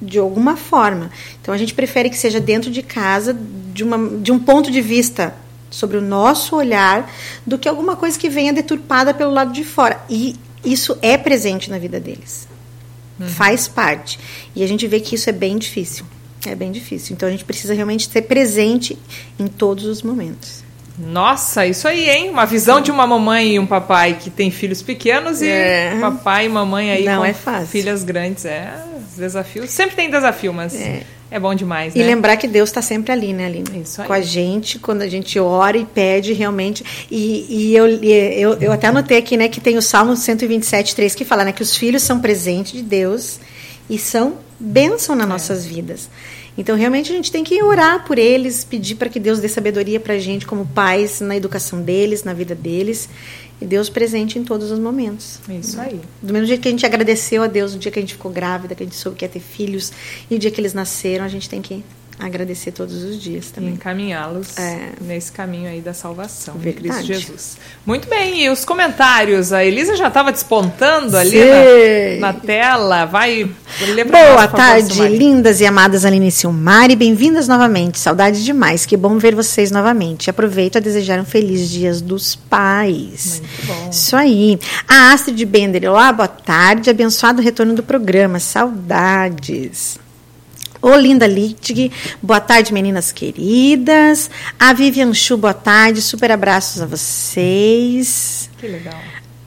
De 0.00 0.18
alguma 0.18 0.56
forma. 0.56 1.10
Então 1.40 1.52
a 1.52 1.58
gente 1.58 1.74
prefere 1.74 2.08
que 2.08 2.16
seja 2.16 2.40
dentro 2.40 2.70
de 2.70 2.82
casa, 2.82 3.36
de, 3.72 3.82
uma, 3.82 4.18
de 4.18 4.30
um 4.30 4.38
ponto 4.38 4.70
de 4.70 4.80
vista 4.80 5.34
sobre 5.70 5.96
o 5.96 6.00
nosso 6.00 6.56
olhar, 6.56 7.12
do 7.46 7.58
que 7.58 7.68
alguma 7.68 7.96
coisa 7.96 8.18
que 8.18 8.28
venha 8.28 8.52
deturpada 8.52 9.12
pelo 9.12 9.32
lado 9.32 9.52
de 9.52 9.64
fora. 9.64 10.00
E 10.08 10.36
isso 10.64 10.96
é 11.02 11.16
presente 11.16 11.68
na 11.68 11.78
vida 11.78 11.98
deles. 11.98 12.48
Uhum. 13.18 13.26
Faz 13.26 13.66
parte. 13.66 14.18
E 14.54 14.62
a 14.62 14.66
gente 14.66 14.86
vê 14.86 15.00
que 15.00 15.14
isso 15.14 15.28
é 15.28 15.32
bem 15.32 15.58
difícil. 15.58 16.04
É 16.46 16.54
bem 16.54 16.70
difícil. 16.70 17.14
Então 17.14 17.28
a 17.28 17.32
gente 17.32 17.44
precisa 17.44 17.74
realmente 17.74 18.08
ser 18.08 18.22
presente 18.22 18.96
em 19.38 19.48
todos 19.48 19.84
os 19.84 20.02
momentos. 20.02 20.62
Nossa, 20.98 21.64
isso 21.64 21.86
aí, 21.86 22.08
hein? 22.10 22.30
Uma 22.30 22.44
visão 22.44 22.80
de 22.80 22.90
uma 22.90 23.06
mamãe 23.06 23.54
e 23.54 23.58
um 23.58 23.66
papai 23.66 24.18
que 24.20 24.30
tem 24.30 24.50
filhos 24.50 24.82
pequenos 24.82 25.40
é. 25.40 25.94
e 25.94 26.00
papai 26.00 26.46
e 26.46 26.48
mamãe 26.48 26.90
aí 26.90 27.04
Não 27.04 27.18
com 27.18 27.24
é 27.24 27.32
fácil. 27.32 27.68
filhas 27.68 28.02
grandes. 28.02 28.44
É, 28.44 28.72
desafios. 29.18 29.70
Sempre 29.70 29.96
tem 29.96 30.10
desafio, 30.10 30.52
mas 30.52 30.74
é, 30.74 31.02
é 31.30 31.38
bom 31.38 31.54
demais, 31.54 31.94
né? 31.94 32.00
E 32.00 32.04
lembrar 32.04 32.36
que 32.36 32.48
Deus 32.48 32.70
está 32.70 32.80
sempre 32.80 33.12
ali, 33.12 33.32
né, 33.32 33.46
Aline? 33.46 33.82
Isso 33.82 34.00
aí. 34.00 34.06
Com 34.06 34.12
a 34.12 34.20
gente, 34.20 34.78
quando 34.78 35.02
a 35.02 35.08
gente 35.08 35.38
ora 35.38 35.76
e 35.76 35.84
pede 35.84 36.32
realmente. 36.32 36.84
E, 37.10 37.46
e 37.48 37.76
eu, 37.76 37.86
eu, 37.86 38.54
eu 38.54 38.72
até 38.72 38.86
anotei 38.86 39.18
aqui, 39.18 39.36
né, 39.36 39.48
que 39.48 39.60
tem 39.60 39.76
o 39.76 39.82
Salmo 39.82 40.16
127, 40.16 40.94
3, 40.94 41.14
que 41.14 41.24
fala, 41.24 41.44
né, 41.44 41.52
que 41.52 41.62
os 41.62 41.76
filhos 41.76 42.02
são 42.02 42.20
presente 42.20 42.76
de 42.76 42.82
Deus 42.82 43.40
e 43.90 43.98
são 43.98 44.38
bênção 44.58 45.14
nas 45.14 45.26
é. 45.26 45.28
nossas 45.28 45.66
vidas. 45.66 46.08
Então, 46.58 46.76
realmente, 46.76 47.12
a 47.12 47.14
gente 47.14 47.30
tem 47.30 47.44
que 47.44 47.62
orar 47.62 48.04
por 48.04 48.18
eles, 48.18 48.64
pedir 48.64 48.96
para 48.96 49.08
que 49.08 49.20
Deus 49.20 49.38
dê 49.38 49.48
sabedoria 49.48 50.00
para 50.00 50.14
a 50.14 50.18
gente, 50.18 50.44
como 50.44 50.66
pais, 50.66 51.20
na 51.20 51.36
educação 51.36 51.80
deles, 51.80 52.24
na 52.24 52.34
vida 52.34 52.52
deles. 52.52 53.08
E 53.60 53.64
Deus 53.64 53.88
presente 53.88 54.40
em 54.40 54.44
todos 54.44 54.72
os 54.72 54.78
momentos. 54.78 55.38
Isso 55.48 55.80
aí. 55.80 56.00
Do 56.20 56.32
mesmo 56.32 56.48
jeito 56.48 56.60
que 56.60 56.66
a 56.66 56.70
gente 56.72 56.84
agradeceu 56.84 57.44
a 57.44 57.46
Deus 57.46 57.74
no 57.74 57.78
dia 57.78 57.92
que 57.92 57.98
a 58.00 58.02
gente 58.02 58.14
ficou 58.14 58.32
grávida, 58.32 58.74
que 58.74 58.82
a 58.82 58.86
gente 58.86 58.96
soube 58.96 59.16
que 59.16 59.24
ia 59.24 59.28
ter 59.28 59.40
filhos, 59.40 59.92
e 60.28 60.34
o 60.34 60.38
dia 60.38 60.50
que 60.50 60.60
eles 60.60 60.74
nasceram, 60.74 61.24
a 61.24 61.28
gente 61.28 61.48
tem 61.48 61.62
que 61.62 61.84
agradecer 62.18 62.72
todos 62.72 63.02
os 63.04 63.20
dias 63.20 63.50
também. 63.50 63.74
Encaminhá-los 63.74 64.58
é. 64.58 64.90
nesse 65.00 65.30
caminho 65.30 65.70
aí 65.70 65.80
da 65.80 65.94
salvação 65.94 66.54
Verdade. 66.54 66.86
em 66.86 66.90
Cristo 66.90 67.06
Jesus. 67.06 67.56
Muito 67.86 68.08
bem, 68.08 68.44
e 68.44 68.50
os 68.50 68.64
comentários? 68.64 69.52
A 69.52 69.64
Elisa 69.64 69.96
já 69.96 70.08
estava 70.08 70.32
despontando 70.32 71.16
ali 71.16 71.38
na, 72.18 72.32
na, 72.32 72.40
tela. 72.40 73.04
Vai 73.04 73.48
ler 73.94 74.04
Boa 74.04 74.34
nós, 74.34 74.52
tarde, 74.52 74.88
favor, 74.88 75.10
lindas 75.10 75.60
e 75.60 75.66
amadas 75.66 76.04
Aline 76.04 76.28
e 76.28 76.32
Silmari. 76.32 76.96
Bem-vindas 76.96 77.46
novamente. 77.46 77.98
Saudade 77.98 78.44
demais. 78.44 78.84
Que 78.84 78.96
bom 78.96 79.16
ver 79.18 79.34
vocês 79.34 79.70
novamente. 79.70 80.28
Aproveito 80.28 80.76
a 80.76 80.80
desejar 80.80 81.20
um 81.20 81.24
feliz 81.24 81.68
Dias 81.70 82.00
dos 82.00 82.34
Pais. 82.34 83.40
Muito 83.40 83.66
bom. 83.66 83.90
Isso 83.90 84.16
aí. 84.16 84.58
A 84.88 85.12
Astrid 85.12 85.44
Bender, 85.44 85.88
olá, 85.88 86.12
boa 86.12 86.28
tarde. 86.28 86.90
Abençoado 86.90 87.40
retorno 87.40 87.74
do 87.74 87.82
programa. 87.82 88.40
Saudades. 88.40 89.98
Olinda 90.80 91.26
Littig, 91.26 91.90
boa 92.22 92.40
tarde, 92.40 92.72
meninas 92.72 93.10
queridas. 93.10 94.30
A 94.58 94.72
Vivian 94.72 95.12
Chu, 95.12 95.36
boa 95.36 95.54
tarde. 95.54 96.00
Super 96.00 96.30
abraços 96.30 96.80
a 96.80 96.86
vocês. 96.86 98.48
Que 98.58 98.68
legal. 98.68 98.94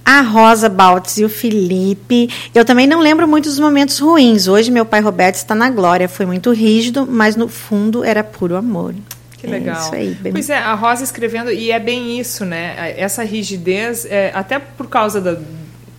A 0.03 0.21
Rosa 0.21 0.67
Baltz 0.67 1.17
e 1.17 1.23
o 1.23 1.29
Felipe. 1.29 2.29
Eu 2.53 2.65
também 2.65 2.85
não 2.85 2.99
lembro 2.99 3.27
muito 3.27 3.47
dos 3.47 3.59
momentos 3.59 3.99
ruins. 3.99 4.47
Hoje, 4.47 4.69
meu 4.71 4.85
pai 4.85 4.99
Roberto 4.99 5.35
está 5.35 5.55
na 5.55 5.69
glória. 5.69 6.09
Foi 6.09 6.25
muito 6.25 6.51
rígido, 6.51 7.07
mas 7.09 7.37
no 7.37 7.47
fundo 7.47 8.03
era 8.03 8.23
puro 8.23 8.57
amor. 8.57 8.93
Que 9.37 9.47
legal. 9.47 9.77
É 9.77 9.79
isso 9.79 9.95
aí, 9.95 10.13
bem... 10.15 10.33
Pois 10.33 10.49
é, 10.49 10.57
a 10.57 10.73
Rosa 10.73 11.03
escrevendo, 11.03 11.51
e 11.51 11.71
é 11.71 11.79
bem 11.79 12.19
isso, 12.19 12.45
né? 12.45 12.93
Essa 12.97 13.23
rigidez, 13.23 14.05
é, 14.05 14.31
até 14.35 14.59
por 14.59 14.87
causa 14.87 15.21
da, 15.21 15.37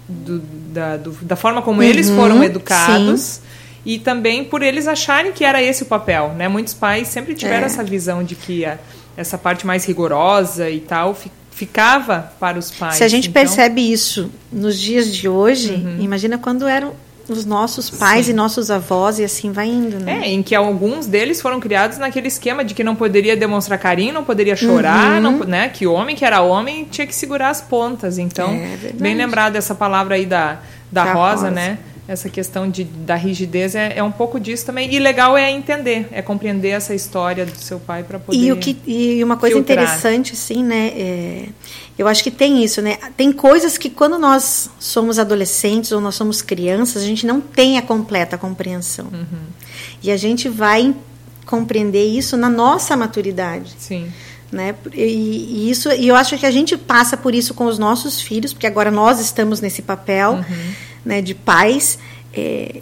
do, 0.07 0.38
da, 0.38 0.97
do, 0.99 1.11
da 1.23 1.37
forma 1.37 1.62
como 1.62 1.81
uhum, 1.81 1.87
eles 1.87 2.11
foram 2.11 2.45
educados. 2.45 3.21
Sim 3.21 3.51
e 3.85 3.99
também 3.99 4.45
por 4.45 4.62
eles 4.62 4.87
acharem 4.87 5.33
que 5.33 5.45
era 5.45 5.62
esse 5.62 5.83
o 5.83 5.87
papel, 5.87 6.35
né? 6.37 6.49
Muitos 6.49 6.75
pais 6.75 7.09
sempre 7.09 7.35
tiveram 7.35 7.64
é. 7.64 7.66
essa 7.66 7.83
visão 7.83 8.23
de 8.23 8.35
que 8.35 8.64
a, 8.64 8.79
essa 9.16 9.37
parte 9.37 9.66
mais 9.66 9.85
rigorosa 9.85 10.71
e 10.71 10.81
tal 10.81 11.16
ficava 11.51 12.33
para 12.40 12.59
os 12.59 12.71
pais. 12.71 12.97
Se 12.97 13.05
a 13.05 13.09
gente 13.09 13.29
então... 13.29 13.42
percebe 13.42 13.81
isso 13.81 14.31
nos 14.51 14.79
dias 14.79 15.12
de 15.14 15.29
hoje, 15.29 15.73
uhum. 15.75 15.99
imagina 16.01 16.38
quando 16.38 16.66
eram 16.66 16.95
os 17.29 17.45
nossos 17.45 17.88
pais 17.88 18.27
Sim. 18.27 18.33
e 18.33 18.35
nossos 18.35 18.71
avós 18.71 19.18
e 19.18 19.25
assim 19.25 19.53
vai 19.53 19.68
indo, 19.68 19.99
né? 20.01 20.23
É, 20.25 20.29
em 20.29 20.42
que 20.42 20.55
alguns 20.55 21.07
deles 21.07 21.40
foram 21.40 21.61
criados 21.61 21.99
naquele 21.99 22.29
esquema 22.29 22.64
de 22.64 22.75
que 22.75 22.83
não 22.83 22.97
poderia 22.97 23.37
demonstrar 23.37 23.79
carinho, 23.79 24.12
não 24.12 24.25
poderia 24.25 24.57
chorar, 24.57 25.14
uhum. 25.14 25.21
não, 25.21 25.38
né? 25.45 25.68
Que 25.68 25.87
homem 25.87 26.16
que 26.16 26.25
era 26.25 26.40
homem 26.40 26.87
tinha 26.90 27.07
que 27.07 27.14
segurar 27.14 27.51
as 27.51 27.61
pontas. 27.61 28.18
Então, 28.18 28.51
é 28.51 28.92
bem 28.95 29.14
lembrado 29.14 29.57
essa 29.57 29.75
palavra 29.75 30.16
aí 30.16 30.27
da, 30.27 30.59
da, 30.90 31.05
da 31.05 31.12
Rosa, 31.12 31.35
Rosa, 31.35 31.51
né? 31.51 31.79
Essa 32.12 32.29
questão 32.29 32.68
de, 32.68 32.85
da 32.85 33.14
rigidez 33.14 33.75
é, 33.75 33.94
é 33.96 34.03
um 34.03 34.12
pouco 34.12 34.38
disso 34.38 34.66
também. 34.66 34.92
E 34.92 34.98
legal 34.98 35.37
é 35.37 35.51
entender, 35.51 36.09
é 36.12 36.20
compreender 36.20 36.68
essa 36.68 36.94
história 36.94 37.46
do 37.46 37.57
seu 37.57 37.81
pai 37.81 38.03
para 38.03 38.18
poder. 38.18 38.38
E, 38.38 38.53
o 38.53 38.57
que, 38.57 38.77
e 38.87 39.25
uma 39.25 39.37
coisa 39.37 39.57
filtrar. 39.57 39.85
interessante, 39.85 40.33
assim, 40.33 40.62
né? 40.62 40.92
É, 40.94 41.44
eu 41.98 42.07
acho 42.07 42.22
que 42.22 42.31
tem 42.31 42.62
isso, 42.62 42.83
né? 42.83 42.98
Tem 43.16 43.33
coisas 43.33 43.79
que 43.79 43.88
quando 43.88 44.18
nós 44.18 44.70
somos 44.79 45.18
adolescentes 45.18 45.92
ou 45.92 46.01
nós 46.01 46.14
somos 46.14 46.42
crianças, 46.42 47.03
a 47.03 47.07
gente 47.07 47.27
não 47.27 47.40
tem 47.40 47.79
a 47.79 47.83
completa 47.83 48.37
compreensão. 48.37 49.07
Uhum. 49.07 49.46
E 50.03 50.11
a 50.11 50.16
gente 50.16 50.48
vai 50.48 50.94
compreender 51.46 52.05
isso 52.05 52.37
na 52.37 52.48
nossa 52.48 52.96
maturidade. 52.96 53.75
Sim. 53.79 54.12
Né? 54.51 54.75
E, 54.92 55.03
e, 55.03 55.70
isso, 55.70 55.90
e 55.90 56.09
eu 56.09 56.14
acho 56.14 56.37
que 56.37 56.44
a 56.44 56.51
gente 56.51 56.77
passa 56.77 57.16
por 57.16 57.35
isso 57.35 57.55
com 57.55 57.64
os 57.64 57.79
nossos 57.79 58.20
filhos, 58.20 58.53
porque 58.53 58.66
agora 58.66 58.90
nós 58.90 59.18
estamos 59.18 59.62
nesse 59.62 59.81
papel. 59.81 60.33
Uhum 60.33 60.91
né, 61.04 61.20
de 61.20 61.34
pais, 61.34 61.98
é, 62.32 62.80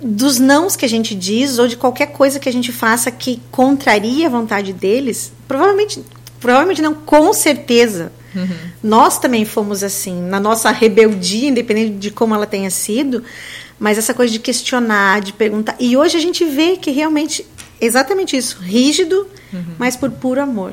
dos 0.00 0.38
nãos 0.38 0.76
que 0.76 0.84
a 0.84 0.88
gente 0.88 1.14
diz 1.14 1.58
ou 1.58 1.66
de 1.66 1.76
qualquer 1.76 2.08
coisa 2.08 2.38
que 2.38 2.48
a 2.48 2.52
gente 2.52 2.70
faça 2.70 3.10
que 3.10 3.40
contraria 3.50 4.26
a 4.26 4.30
vontade 4.30 4.72
deles, 4.72 5.32
provavelmente, 5.48 6.04
provavelmente 6.40 6.82
não, 6.82 6.94
com 6.94 7.32
certeza. 7.32 8.12
Uhum. 8.34 8.48
Nós 8.82 9.18
também 9.18 9.44
fomos 9.44 9.82
assim, 9.82 10.20
na 10.20 10.38
nossa 10.38 10.70
rebeldia, 10.70 11.48
independente 11.48 11.94
de 11.94 12.10
como 12.10 12.34
ela 12.34 12.46
tenha 12.46 12.70
sido, 12.70 13.24
mas 13.78 13.96
essa 13.96 14.12
coisa 14.12 14.32
de 14.32 14.38
questionar, 14.38 15.20
de 15.20 15.32
perguntar. 15.32 15.76
E 15.78 15.96
hoje 15.96 16.16
a 16.16 16.20
gente 16.20 16.44
vê 16.44 16.76
que 16.76 16.90
realmente 16.90 17.46
exatamente 17.80 18.36
isso, 18.36 18.58
rígido, 18.60 19.26
uhum. 19.52 19.64
mas 19.78 19.96
por 19.96 20.10
puro 20.10 20.40
amor. 20.40 20.72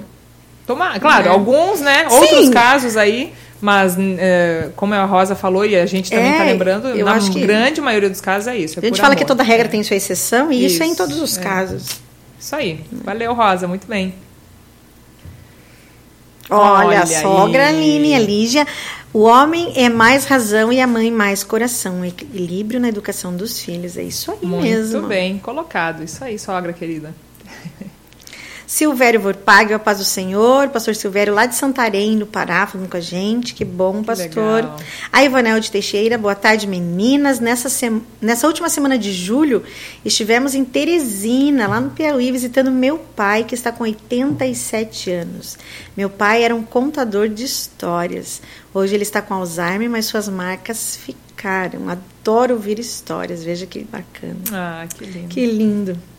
Tomar, 0.67 0.99
claro, 0.99 1.27
é. 1.27 1.29
alguns, 1.29 1.79
né? 1.79 2.07
Sim. 2.09 2.15
Outros 2.15 2.49
casos 2.49 2.97
aí 2.97 3.33
mas, 3.61 3.95
é, 3.99 4.69
como 4.75 4.93
a 4.93 5.05
Rosa 5.05 5.35
falou, 5.35 5.65
e 5.65 5.75
a 5.75 5.85
gente 5.85 6.09
também 6.09 6.31
está 6.31 6.43
é, 6.43 6.51
lembrando, 6.51 6.95
na 6.95 7.19
grande 7.39 7.79
maioria 7.79 8.09
dos 8.09 8.19
casos 8.19 8.47
é 8.47 8.57
isso. 8.57 8.79
É 8.79 8.81
a 8.81 8.85
gente 8.85 8.99
fala 8.99 9.13
amor, 9.13 9.19
que 9.19 9.25
toda 9.25 9.43
regra 9.43 9.69
tem 9.69 9.83
sua 9.83 9.95
exceção, 9.95 10.51
e 10.51 10.65
isso, 10.65 10.75
isso 10.75 10.83
é 10.83 10.85
em 10.87 10.95
todos 10.95 11.19
os 11.19 11.37
é. 11.37 11.41
casos. 11.41 12.01
Isso 12.39 12.55
aí. 12.55 12.83
Valeu, 12.91 13.33
Rosa, 13.33 13.67
muito 13.67 13.87
bem. 13.87 14.15
Olha, 16.49 16.87
Olha 16.87 17.01
a 17.01 17.05
sogra 17.05 17.67
Aline, 17.69 18.15
a 18.15 18.19
Lígia. 18.19 18.67
O 19.13 19.23
homem 19.23 19.73
é 19.75 19.89
mais 19.89 20.25
razão 20.25 20.71
e 20.71 20.81
a 20.81 20.87
mãe 20.87 21.11
mais 21.11 21.43
coração. 21.43 22.03
Equilíbrio 22.03 22.79
na 22.79 22.89
educação 22.89 23.35
dos 23.35 23.59
filhos. 23.59 23.95
É 23.95 24.03
isso 24.03 24.31
aí 24.31 24.39
muito 24.41 24.63
mesmo. 24.63 24.99
Muito 24.99 25.07
bem 25.07 25.37
colocado. 25.37 26.03
Isso 26.03 26.23
aí, 26.23 26.39
sogra 26.39 26.73
querida. 26.73 27.13
Silvério 28.71 29.19
Vorpag, 29.19 29.73
a 29.73 29.77
paz 29.77 29.97
do 29.97 30.05
Senhor, 30.05 30.69
pastor 30.69 30.95
Silvério 30.95 31.33
lá 31.33 31.45
de 31.45 31.55
Santarém, 31.55 32.15
no 32.15 32.25
Pará, 32.25 32.65
falando 32.65 32.89
com 32.89 32.95
a 32.95 33.01
gente, 33.01 33.53
que 33.53 33.65
bom, 33.65 34.01
pastor. 34.01 34.63
Legal. 34.63 34.77
A 35.11 35.25
Ivanel 35.25 35.59
de 35.59 35.69
Teixeira, 35.69 36.17
boa 36.17 36.35
tarde, 36.35 36.65
meninas. 36.67 37.41
Nessa. 37.41 37.69
Nessa 38.21 38.47
última 38.47 38.69
semana 38.69 38.97
de 38.97 39.11
julho, 39.11 39.61
estivemos 40.05 40.55
em 40.55 40.63
Teresina, 40.63 41.67
lá 41.67 41.81
no 41.81 41.89
Piauí, 41.89 42.31
visitando 42.31 42.71
meu 42.71 42.97
pai, 42.97 43.43
que 43.43 43.53
está 43.53 43.73
com 43.73 43.83
87 43.83 45.11
anos. 45.11 45.57
Meu 45.97 46.09
pai 46.09 46.41
era 46.41 46.55
um 46.55 46.63
contador 46.63 47.27
de 47.27 47.43
histórias. 47.43 48.41
Hoje 48.73 48.95
ele 48.95 49.03
está 49.03 49.21
com 49.21 49.33
Alzheimer, 49.33 49.89
mas 49.89 50.05
suas 50.05 50.29
marcas 50.29 50.95
ficaram. 50.95 51.89
Adoro 51.89 52.53
ouvir 52.53 52.79
histórias, 52.79 53.43
veja 53.43 53.65
que 53.65 53.83
bacana. 53.83 54.39
Ah, 54.49 54.87
que 54.87 55.03
lindo. 55.03 55.27
Que 55.27 55.45
lindo. 55.45 56.10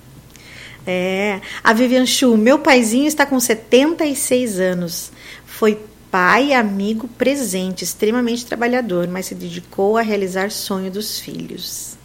É. 0.87 1.41
A 1.63 1.73
Vivian 1.73 2.07
Chu, 2.07 2.37
meu 2.37 2.59
paizinho 2.59 3.07
está 3.07 3.25
com 3.25 3.39
76 3.39 4.59
anos. 4.59 5.13
Foi 5.47 5.79
pai, 6.11 6.53
amigo, 6.53 7.09
presente, 7.09 7.85
extremamente 7.85 8.45
trabalhador, 8.45 9.09
mas 9.09 9.27
se 9.27 9.35
dedicou 9.35 9.97
a 9.97 10.03
realizar 10.03 10.51
sonho 10.51 10.91
dos 10.91 11.19
filhos. 11.19 11.97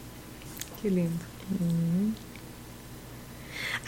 Que 0.81 0.87
lindo. 0.89 1.19
Hum. 1.61 2.11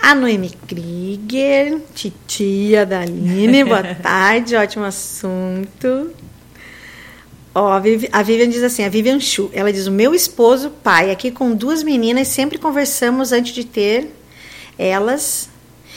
A 0.02 0.15
Noemi 0.15 0.49
Krieger, 0.49 1.82
titia 1.93 2.86
da 2.86 3.02
Aline, 3.02 3.63
boa 3.63 3.84
tarde, 3.95 4.56
ótimo 4.56 4.86
assunto. 4.86 6.13
Ó, 7.54 7.71
a 7.71 8.23
Vivian 8.23 8.49
diz 8.49 8.63
assim, 8.63 8.84
a 8.84 8.89
Vivian 8.89 9.19
Chu, 9.19 9.49
ela 9.54 9.71
diz, 9.71 9.88
o 9.88 9.91
meu 9.91 10.13
esposo, 10.13 10.69
pai, 10.84 11.12
aqui 11.12 11.32
com 11.32 11.54
duas 11.54 11.84
meninas, 11.84 12.28
sempre 12.30 12.58
conversamos 12.58 13.32
antes 13.32 13.54
de 13.54 13.65
ter 13.65 14.18
elas 14.79 15.49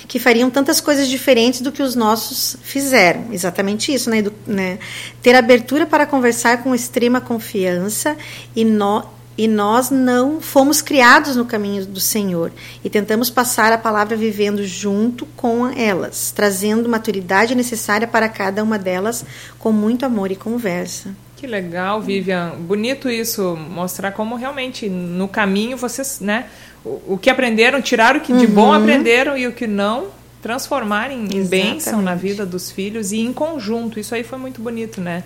que 0.09 0.19
fariam 0.19 0.51
tantas 0.51 0.81
coisas 0.81 1.09
diferentes 1.09 1.61
do 1.61 1.73
que 1.73 1.83
os 1.83 1.95
nossos 1.95 2.57
fizeram. 2.63 3.27
Exatamente 3.33 3.95
isso, 3.95 4.11
né? 4.11 4.23
né? 4.47 4.79
Ter 5.23 5.35
abertura 5.35 5.87
para 5.87 6.05
conversar 6.05 6.63
com 6.63 6.75
extrema 6.75 7.21
confiança 7.21 8.17
e, 8.55 8.65
no, 8.65 9.05
e 9.39 9.47
nós 9.47 9.91
não 9.91 10.41
fomos 10.41 10.83
criados 10.83 11.37
no 11.37 11.45
caminho 11.45 11.87
do 11.87 12.01
Senhor 12.01 12.53
e 12.85 12.91
tentamos 12.91 13.31
passar 13.31 13.73
a 13.73 13.79
palavra 13.79 14.17
vivendo 14.17 14.65
junto 14.67 15.25
com 15.37 15.69
elas, 15.69 16.33
trazendo 16.33 16.89
maturidade 16.89 17.55
necessária 17.55 18.07
para 18.07 18.29
cada 18.29 18.63
uma 18.63 18.79
delas 18.79 19.25
com 19.59 19.73
muito 19.73 20.05
amor 20.05 20.31
e 20.31 20.37
conversa. 20.37 21.15
Que 21.37 21.47
legal, 21.47 22.01
Vivian. 22.01 22.53
Bonito 22.57 23.11
isso, 23.11 23.57
mostrar 23.57 24.13
como 24.13 24.37
realmente 24.37 24.89
no 24.89 25.27
caminho 25.27 25.77
vocês, 25.77 26.21
né? 26.21 26.47
O, 26.85 27.19
que 27.21 27.31
aprenderam, 27.31 27.81
tiraram 27.81 28.19
o 28.19 28.23
que 28.23 28.33
de 28.33 28.47
bom 28.47 28.69
uhum. 28.69 28.73
aprenderam 28.73 29.37
e 29.37 29.47
o 29.47 29.53
que 29.53 29.67
não, 29.67 30.09
transformarem 30.43 31.19
em 31.19 31.37
Exatamente. 31.37 31.49
bênção 31.49 32.03
na 32.03 32.15
vida 32.15 32.45
dos 32.45 32.71
filhos 32.71 33.13
e 33.13 33.21
em 33.21 33.33
conjunto. 33.33 34.01
Isso 34.01 34.15
aí 34.15 34.25
foi 34.25 34.39
muito 34.39 34.61
bonito, 34.61 35.01
né? 35.01 35.23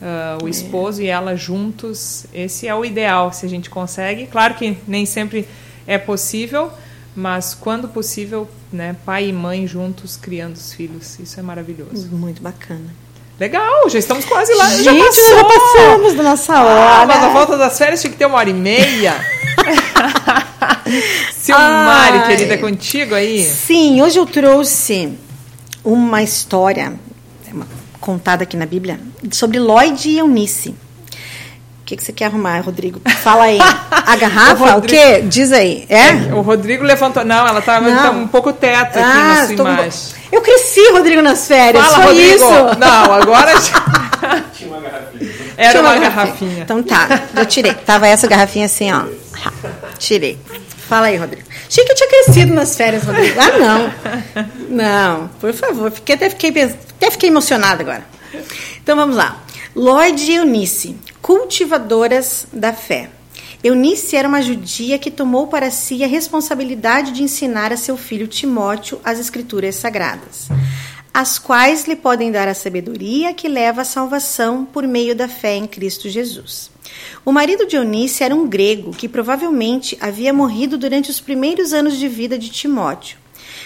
Uh, 0.00 0.44
o 0.44 0.46
é. 0.46 0.50
esposo 0.50 1.02
e 1.02 1.08
ela 1.08 1.36
juntos, 1.36 2.24
esse 2.32 2.66
é 2.66 2.74
o 2.74 2.84
ideal, 2.84 3.32
se 3.32 3.44
a 3.44 3.48
gente 3.48 3.68
consegue. 3.68 4.26
Claro 4.26 4.54
que 4.54 4.78
nem 4.86 5.04
sempre 5.04 5.46
é 5.86 5.98
possível, 5.98 6.70
mas 7.14 7.54
quando 7.54 7.88
possível, 7.88 8.48
né, 8.72 8.96
pai 9.04 9.28
e 9.28 9.32
mãe 9.32 9.66
juntos 9.66 10.16
criando 10.16 10.54
os 10.54 10.72
filhos, 10.72 11.18
isso 11.18 11.38
é 11.38 11.42
maravilhoso. 11.42 12.08
Muito 12.12 12.40
bacana. 12.40 12.94
Legal, 13.38 13.88
já 13.88 13.98
estamos 13.98 14.24
quase 14.24 14.54
lá. 14.54 14.68
Gente, 14.70 15.16
já, 15.16 15.36
já 15.36 15.44
passamos 15.44 16.14
da 16.14 16.22
nossa 16.22 16.62
hora. 16.62 17.02
Ah, 17.02 17.06
mas 17.06 17.24
a 17.24 17.28
volta 17.30 17.58
das 17.58 17.76
férias 17.76 18.00
tinha 18.00 18.10
que 18.10 18.18
ter 18.18 18.26
uma 18.26 18.38
hora 18.38 18.50
e 18.50 18.54
meia. 18.54 19.14
Silmari, 21.36 22.18
Ai, 22.18 22.26
querida, 22.26 22.58
contigo 22.58 23.14
aí? 23.14 23.44
Sim, 23.44 24.02
hoje 24.02 24.18
eu 24.18 24.26
trouxe 24.26 25.12
uma 25.84 26.22
história 26.22 26.92
uma, 27.52 27.66
contada 28.00 28.44
aqui 28.44 28.56
na 28.56 28.66
Bíblia 28.66 29.00
sobre 29.32 29.58
Lloyd 29.58 30.08
e 30.08 30.18
Eunice. 30.18 30.70
O 30.70 31.84
que, 31.90 31.96
que 31.96 32.04
você 32.04 32.12
quer 32.12 32.26
arrumar, 32.26 32.60
Rodrigo? 32.60 33.00
Fala 33.20 33.44
aí. 33.44 33.58
A 33.90 34.16
garrafa? 34.16 34.64
o, 34.64 34.72
Rodrigo, 34.74 35.02
o 35.02 35.06
quê? 35.06 35.22
Diz 35.22 35.52
aí. 35.52 35.86
É? 35.88 36.08
é? 36.08 36.34
O 36.34 36.40
Rodrigo 36.40 36.84
levantou. 36.84 37.24
Não, 37.24 37.46
ela 37.46 37.58
estava 37.58 37.90
tá 37.90 38.10
um 38.10 38.28
pouco 38.28 38.52
teto 38.52 38.98
aqui 38.98 38.98
ah, 39.00 39.24
na 39.24 39.46
sua 39.46 39.54
imagem. 39.54 40.00
Eu 40.30 40.40
cresci, 40.40 40.88
Rodrigo, 40.92 41.20
nas 41.20 41.46
férias. 41.48 41.84
Fala, 41.84 42.04
Foi 42.04 42.06
Rodrigo. 42.12 42.34
isso. 42.34 42.78
Não, 42.78 43.12
agora. 43.12 43.52
Tinha 44.52 44.70
uma 44.70 44.80
garrafinha. 44.80 45.30
Era 45.56 45.70
Tinha 45.70 45.82
uma, 45.82 45.90
uma 45.90 45.98
garrafinha. 45.98 46.10
garrafinha. 46.10 46.62
Então 46.62 46.82
tá, 46.82 47.22
eu 47.36 47.46
tirei. 47.46 47.74
Tava 47.74 48.06
essa 48.06 48.28
garrafinha 48.28 48.66
assim, 48.66 48.92
ó. 48.92 49.04
Tirei. 49.98 50.38
Fala 50.88 51.06
aí, 51.06 51.16
Rodrigo. 51.16 51.46
Achei 51.68 51.84
que 51.84 51.92
eu 51.92 51.96
tinha 51.96 52.08
crescido 52.08 52.52
nas 52.52 52.76
férias, 52.76 53.04
Rodrigo. 53.04 53.38
Ah, 53.38 53.58
não. 53.58 54.50
Não, 54.68 55.28
por 55.40 55.52
favor. 55.52 55.90
Fiquei, 55.90 56.14
até, 56.14 56.30
fiquei, 56.30 56.50
até 56.62 57.10
fiquei 57.10 57.28
emocionada 57.28 57.82
agora. 57.82 58.04
Então 58.82 58.96
vamos 58.96 59.16
lá. 59.16 59.42
Lloyd 59.74 60.30
e 60.30 60.34
Eunice, 60.34 60.96
cultivadoras 61.22 62.46
da 62.52 62.72
fé. 62.72 63.10
Eunice 63.62 64.16
era 64.16 64.26
uma 64.26 64.40
judia 64.40 64.98
que 64.98 65.10
tomou 65.10 65.46
para 65.46 65.70
si 65.70 66.02
a 66.02 66.06
responsabilidade 66.06 67.12
de 67.12 67.22
ensinar 67.22 67.72
a 67.72 67.76
seu 67.76 67.96
filho 67.96 68.26
Timóteo 68.26 68.98
as 69.04 69.18
escrituras 69.18 69.74
sagradas, 69.76 70.48
as 71.12 71.38
quais 71.38 71.86
lhe 71.86 71.96
podem 71.96 72.30
dar 72.30 72.46
a 72.46 72.54
sabedoria 72.54 73.34
que 73.34 73.48
leva 73.48 73.82
à 73.82 73.84
salvação 73.84 74.64
por 74.64 74.86
meio 74.86 75.14
da 75.14 75.26
fé 75.28 75.56
em 75.56 75.66
Cristo 75.66 76.08
Jesus. 76.08 76.70
O 77.24 77.32
marido 77.32 77.66
de 77.66 77.76
Eunice 77.76 78.22
era 78.22 78.34
um 78.34 78.48
grego 78.48 78.92
que 78.92 79.08
provavelmente 79.08 79.98
havia 80.00 80.32
morrido 80.32 80.78
durante 80.78 81.10
os 81.10 81.20
primeiros 81.20 81.72
anos 81.72 81.96
de 81.96 82.08
vida 82.08 82.38
de 82.38 82.48
Timóteo. 82.48 83.18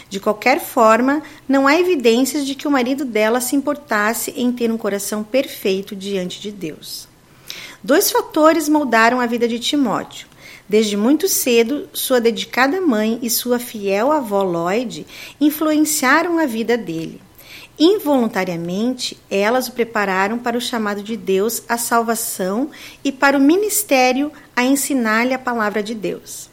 De 0.09 0.19
qualquer 0.19 0.61
forma, 0.61 1.23
não 1.47 1.67
há 1.67 1.79
evidências 1.79 2.47
de 2.47 2.55
que 2.55 2.67
o 2.67 2.71
marido 2.71 3.05
dela 3.05 3.41
se 3.41 3.55
importasse 3.55 4.33
em 4.37 4.51
ter 4.51 4.71
um 4.71 4.79
coração 4.79 5.23
perfeito 5.23 5.95
diante 5.95 6.41
de 6.41 6.51
Deus. 6.51 7.07
Dois 7.83 8.11
fatores 8.11 8.69
moldaram 8.69 9.21
a 9.21 9.27
vida 9.27 9.47
de 9.47 9.59
Timóteo. 9.59 10.29
Desde 10.67 10.97
muito 10.97 11.29
cedo, 11.29 11.89
sua 11.93 12.21
dedicada 12.21 12.81
mãe 12.81 13.19
e 13.21 13.29
sua 13.29 13.59
fiel 13.59 14.11
avó 14.11 14.43
Lloyd 14.43 15.07
influenciaram 15.39 16.39
a 16.39 16.47
vida 16.47 16.79
dele. 16.79 17.21
Involuntariamente, 17.79 19.19
elas 19.29 19.69
o 19.69 19.73
prepararam 19.73 20.39
para 20.39 20.57
o 20.57 20.61
chamado 20.61 21.03
de 21.03 21.17
Deus 21.17 21.63
à 21.69 21.77
salvação 21.77 22.71
e 23.03 23.11
para 23.11 23.37
o 23.37 23.41
ministério 23.41 24.31
a 24.55 24.65
ensinar-lhe 24.65 25.35
a 25.35 25.39
palavra 25.39 25.83
de 25.83 25.95
Deus. 25.95 26.49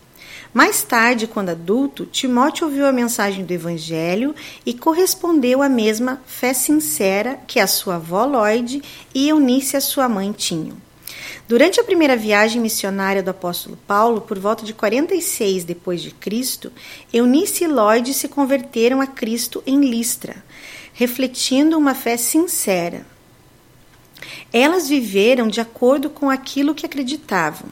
Mais 0.54 0.82
tarde, 0.82 1.28
quando 1.28 1.50
adulto, 1.50 2.06
Timóteo 2.06 2.66
ouviu 2.66 2.86
a 2.86 2.92
mensagem 2.92 3.46
do 3.46 3.54
Evangelho 3.54 4.36
e 4.66 4.74
correspondeu 4.74 5.62
à 5.62 5.70
mesma 5.70 6.22
fé 6.26 6.54
sincera 6.54 7.40
que 7.48 7.60
a 7.60 7.68
sua 7.68 7.96
avó 7.96 8.26
Lloyd 8.26 8.82
e 9.14 9.30
Eunice, 9.30 9.78
a 9.78 9.82
sua 9.82 10.10
mãe, 10.10 10.32
tinham. 10.34 10.76
Durante 11.48 11.80
a 11.80 11.84
primeira 11.84 12.18
viagem 12.18 12.62
missionária 12.62 13.22
do 13.22 13.30
apóstolo 13.30 13.78
Paulo, 13.88 14.22
por 14.22 14.40
volta 14.40 14.66
de 14.66 14.74
46 14.74 15.64
depois 15.64 16.02
de 16.02 16.12
Cristo, 16.12 16.72
Eunice 17.14 17.64
e 17.64 17.68
Lloyd 17.68 18.14
se 18.14 18.28
converteram 18.28 19.00
a 19.00 19.08
Cristo 19.08 19.64
em 19.66 19.80
Listra 19.80 20.44
refletindo 21.02 21.80
uma 21.80 21.96
fé 21.96 22.16
sincera. 22.16 23.04
Elas 24.54 24.88
viveram 24.88 25.48
de 25.48 25.60
acordo 25.60 26.12
com 26.12 26.30
aquilo 26.30 26.76
que 26.76 26.86
acreditavam. 26.86 27.70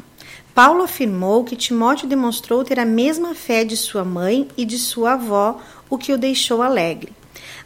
Paulo 0.52 0.82
afirmou 0.82 1.44
que 1.44 1.56
Timóteo 1.56 2.08
demonstrou 2.08 2.64
ter 2.64 2.80
a 2.80 2.86
mesma 2.86 3.36
fé 3.36 3.64
de 3.64 3.78
sua 3.78 4.04
mãe 4.04 4.48
e 4.58 4.66
de 4.66 4.80
sua 4.80 5.14
avó, 5.14 5.62
o 5.88 5.96
que 5.96 6.12
o 6.12 6.18
deixou 6.18 6.64
alegre. 6.64 7.14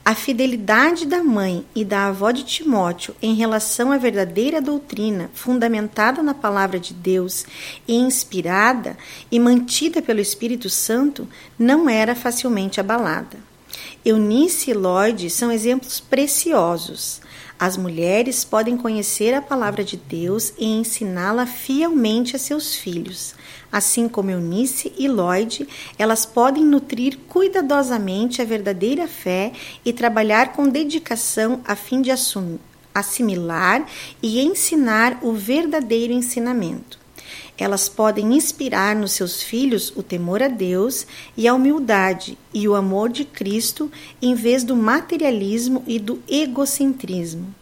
A 0.04 0.14
fidelidade 0.14 1.06
da 1.06 1.24
mãe 1.24 1.66
e 1.74 1.86
da 1.86 2.08
avó 2.08 2.32
de 2.32 2.44
Timóteo 2.44 3.16
em 3.22 3.34
relação 3.34 3.90
à 3.90 3.98
verdadeira 3.98 4.60
doutrina, 4.62 5.32
fundamentada 5.34 6.22
na 6.22 6.34
palavra 6.34 6.78
de 6.78 6.94
Deus 6.94 7.46
e 7.88 7.96
inspirada 7.96 8.98
e 9.32 9.40
mantida 9.40 10.02
pelo 10.02 10.20
Espírito 10.20 10.70
Santo, 10.70 11.26
não 11.58 11.90
era 11.90 12.14
facilmente 12.14 12.82
abalada. 12.82 13.53
Eunice 14.06 14.72
e 14.72 14.74
Lloyd 14.74 15.30
são 15.30 15.50
exemplos 15.50 16.02
preciosos. 16.02 17.22
As 17.58 17.78
mulheres 17.78 18.44
podem 18.44 18.76
conhecer 18.76 19.34
a 19.34 19.42
palavra 19.42 19.82
de 19.82 19.96
Deus 19.96 20.54
e 20.58 20.66
ensiná-la 20.66 21.46
fielmente 21.46 22.36
a 22.36 22.40
seus 22.40 22.76
filhos. 22.76 23.34
Assim 23.72 24.10
como 24.10 24.30
Eunice 24.30 24.92
e 24.98 25.08
Lloyd, 25.08 25.66
elas 25.98 26.26
podem 26.26 26.66
nutrir 26.66 27.18
cuidadosamente 27.30 28.42
a 28.42 28.46
verdadeira 28.46 29.08
fé 29.08 29.54
e 29.86 29.94
trabalhar 29.94 30.52
com 30.52 30.68
dedicação 30.68 31.62
a 31.64 31.74
fim 31.74 32.02
de 32.02 32.12
assumir, 32.12 32.60
assimilar 32.94 33.88
e 34.22 34.42
ensinar 34.42 35.20
o 35.22 35.32
verdadeiro 35.32 36.12
ensinamento. 36.12 37.03
Elas 37.58 37.88
podem 37.88 38.34
inspirar 38.36 38.96
nos 38.96 39.12
seus 39.12 39.42
filhos 39.42 39.94
o 39.96 40.02
temor 40.02 40.42
a 40.42 40.48
Deus 40.48 41.06
e 41.38 41.48
a 41.48 41.54
humildade 41.54 42.38
e 42.54 42.68
o 42.68 42.76
amor 42.76 43.10
de 43.10 43.26
Cristo 43.26 43.92
em 44.22 44.34
vez 44.34 44.64
do 44.64 44.76
materialismo 44.76 45.84
e 45.86 46.00
do 46.00 46.22
egocentrismo. 46.28 47.54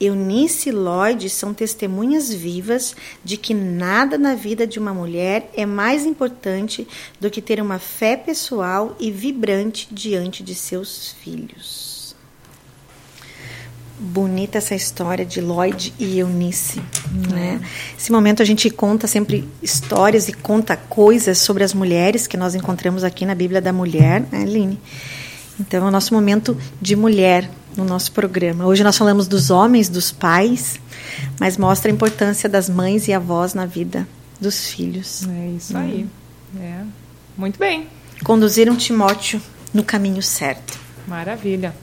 Eunice 0.00 0.68
e 0.68 0.72
Lloyd 0.72 1.28
são 1.30 1.54
testemunhas 1.54 2.32
vivas 2.32 2.94
de 3.22 3.36
que 3.36 3.54
nada 3.54 4.18
na 4.18 4.34
vida 4.34 4.66
de 4.66 4.78
uma 4.78 4.92
mulher 4.92 5.50
é 5.54 5.64
mais 5.64 6.04
importante 6.04 6.86
do 7.20 7.30
que 7.30 7.40
ter 7.40 7.60
uma 7.60 7.78
fé 7.78 8.16
pessoal 8.16 8.96
e 8.98 9.10
vibrante 9.10 9.88
diante 9.92 10.42
de 10.42 10.54
seus 10.54 11.12
filhos 11.20 12.01
bonita 14.02 14.58
essa 14.58 14.74
história 14.74 15.24
de 15.24 15.40
Lloyd 15.40 15.94
e 15.98 16.18
Eunice. 16.18 16.80
Uhum. 17.12 17.34
Né? 17.34 17.60
Esse 17.96 18.10
momento 18.10 18.42
a 18.42 18.44
gente 18.44 18.68
conta 18.68 19.06
sempre 19.06 19.48
histórias 19.62 20.28
e 20.28 20.32
conta 20.32 20.76
coisas 20.76 21.38
sobre 21.38 21.62
as 21.62 21.72
mulheres 21.72 22.26
que 22.26 22.36
nós 22.36 22.54
encontramos 22.54 23.04
aqui 23.04 23.24
na 23.24 23.34
Bíblia 23.34 23.60
da 23.60 23.72
Mulher, 23.72 24.26
né, 24.32 24.42
Aline? 24.42 24.78
Então 25.60 25.84
é 25.84 25.88
o 25.88 25.90
nosso 25.90 26.12
momento 26.12 26.56
de 26.80 26.96
mulher 26.96 27.48
no 27.76 27.84
nosso 27.84 28.10
programa. 28.12 28.66
Hoje 28.66 28.82
nós 28.82 28.98
falamos 28.98 29.28
dos 29.28 29.50
homens, 29.50 29.88
dos 29.88 30.10
pais, 30.10 30.80
mas 31.38 31.56
mostra 31.56 31.90
a 31.90 31.94
importância 31.94 32.48
das 32.48 32.68
mães 32.68 33.06
e 33.06 33.12
avós 33.12 33.54
na 33.54 33.66
vida 33.66 34.06
dos 34.40 34.66
filhos. 34.66 35.26
É 35.28 35.48
isso 35.56 35.76
aí. 35.76 36.06
É. 36.60 36.82
Muito 37.36 37.58
bem. 37.58 37.86
Conduziram 38.24 38.76
Timóteo 38.76 39.40
no 39.72 39.84
caminho 39.84 40.22
certo. 40.22 40.78
Maravilha. 41.06 41.74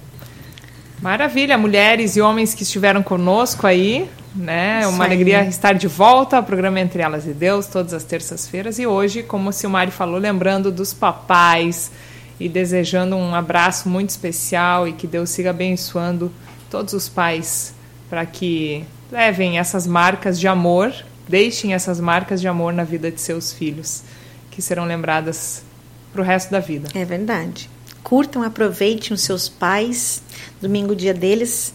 Maravilha, 1.01 1.57
mulheres 1.57 2.17
e 2.17 2.21
homens 2.21 2.53
que 2.53 2.63
estiveram 2.63 3.01
conosco 3.01 3.65
aí, 3.65 4.09
né? 4.35 4.81
Isso 4.81 4.89
Uma 4.89 5.05
aí. 5.05 5.12
alegria 5.12 5.45
estar 5.45 5.73
de 5.73 5.88
volta 5.88 6.38
ao 6.38 6.43
programa 6.43 6.79
Entre 6.79 7.01
Elas 7.01 7.25
e 7.25 7.31
Deus, 7.31 7.67
todas 7.67 7.93
as 7.93 8.03
terças-feiras. 8.03 8.79
E 8.79 8.85
hoje, 8.85 9.23
como 9.23 9.49
o 9.49 9.53
Silmari 9.53 9.91
falou, 9.91 10.19
lembrando 10.19 10.71
dos 10.71 10.93
papais 10.93 11.89
e 12.38 12.49
desejando 12.49 13.15
um 13.15 13.33
abraço 13.33 13.88
muito 13.88 14.09
especial 14.09 14.88
e 14.88 14.93
que 14.93 15.07
Deus 15.07 15.29
siga 15.29 15.51
abençoando 15.51 16.31
todos 16.69 16.93
os 16.93 17.07
pais 17.07 17.73
para 18.09 18.25
que 18.25 18.85
levem 19.09 19.57
essas 19.57 19.88
marcas 19.88 20.38
de 20.38 20.47
amor, 20.47 20.93
deixem 21.27 21.73
essas 21.73 21.99
marcas 21.99 22.41
de 22.41 22.47
amor 22.47 22.73
na 22.73 22.83
vida 22.83 23.09
de 23.09 23.21
seus 23.21 23.53
filhos, 23.53 24.03
que 24.51 24.62
serão 24.62 24.83
lembradas 24.83 25.63
para 26.12 26.21
o 26.21 26.25
resto 26.25 26.51
da 26.51 26.59
vida. 26.59 26.89
É 26.93 27.05
verdade 27.05 27.69
curtam, 28.09 28.41
aproveitem 28.41 29.13
os 29.13 29.21
seus 29.21 29.47
pais. 29.47 30.23
Domingo, 30.59 30.95
dia 30.95 31.13
deles. 31.13 31.71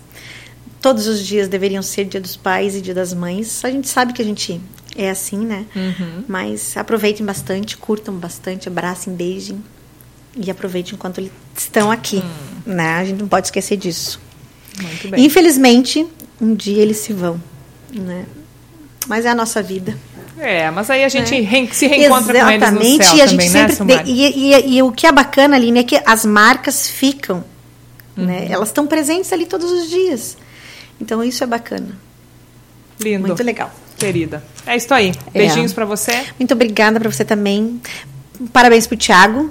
Todos 0.82 1.06
os 1.06 1.24
dias 1.24 1.46
deveriam 1.46 1.80
ser 1.80 2.06
dia 2.06 2.20
dos 2.20 2.36
pais 2.36 2.74
e 2.74 2.80
dia 2.80 2.92
das 2.92 3.14
mães. 3.14 3.64
A 3.64 3.70
gente 3.70 3.88
sabe 3.88 4.12
que 4.12 4.20
a 4.20 4.24
gente 4.24 4.60
é 4.96 5.08
assim, 5.08 5.38
né? 5.38 5.64
Uhum. 5.74 6.24
Mas 6.26 6.76
aproveitem 6.76 7.24
bastante, 7.24 7.76
curtam 7.76 8.14
bastante, 8.14 8.68
abracem, 8.68 9.14
beijem 9.14 9.62
e 10.36 10.50
aproveitem 10.50 10.94
enquanto 10.94 11.18
eles 11.18 11.30
estão 11.56 11.90
aqui, 11.90 12.16
uhum. 12.16 12.74
né? 12.74 12.96
A 12.96 13.04
gente 13.04 13.20
não 13.20 13.28
pode 13.28 13.46
esquecer 13.46 13.76
disso. 13.76 14.20
Muito 14.82 15.08
bem. 15.08 15.24
Infelizmente, 15.24 16.04
um 16.40 16.52
dia 16.52 16.82
eles 16.82 16.96
se 16.96 17.12
vão, 17.12 17.40
né? 17.92 18.26
Mas 19.06 19.24
é 19.24 19.30
a 19.30 19.34
nossa 19.34 19.62
vida. 19.62 19.96
É, 20.38 20.70
mas 20.70 20.90
aí 20.90 21.04
a 21.04 21.08
gente 21.08 21.34
é. 21.34 21.66
se 21.72 21.86
reencontra 21.86 22.36
Exatamente, 22.36 22.76
com 22.76 22.82
eles 22.82 22.98
no 22.98 23.04
céu 23.04 23.16
e 23.16 23.22
a 23.22 23.26
gente 23.26 23.38
também, 23.38 23.50
né, 23.50 23.68
sempre 23.68 23.96
né, 23.96 24.02
e, 24.04 24.52
e, 24.52 24.76
e, 24.76 24.82
o 24.82 24.90
que 24.90 25.06
é 25.06 25.12
bacana, 25.12 25.56
ali 25.56 25.76
é 25.78 25.82
que 25.85 26.00
as 26.04 26.24
marcas 26.24 26.88
ficam, 26.88 27.44
uhum. 28.16 28.24
né? 28.24 28.48
Elas 28.50 28.68
estão 28.68 28.87
presentes 28.87 29.32
ali 29.32 29.46
todos 29.46 29.70
os 29.70 29.88
dias. 29.88 30.37
Então 31.00 31.22
isso 31.22 31.44
é 31.44 31.46
bacana. 31.46 31.96
Lindo. 33.00 33.26
Muito 33.26 33.42
legal. 33.42 33.72
Querida. 33.96 34.42
É 34.66 34.76
isso 34.76 34.92
aí. 34.92 35.12
É. 35.32 35.38
Beijinhos 35.38 35.72
é. 35.72 35.74
para 35.74 35.85
você. 35.85 36.24
Muito 36.38 36.52
obrigada 36.52 36.98
para 36.98 37.10
você 37.10 37.24
também. 37.24 37.80
Parabéns 38.52 38.87
pro 38.87 38.96
Thiago. 38.96 39.50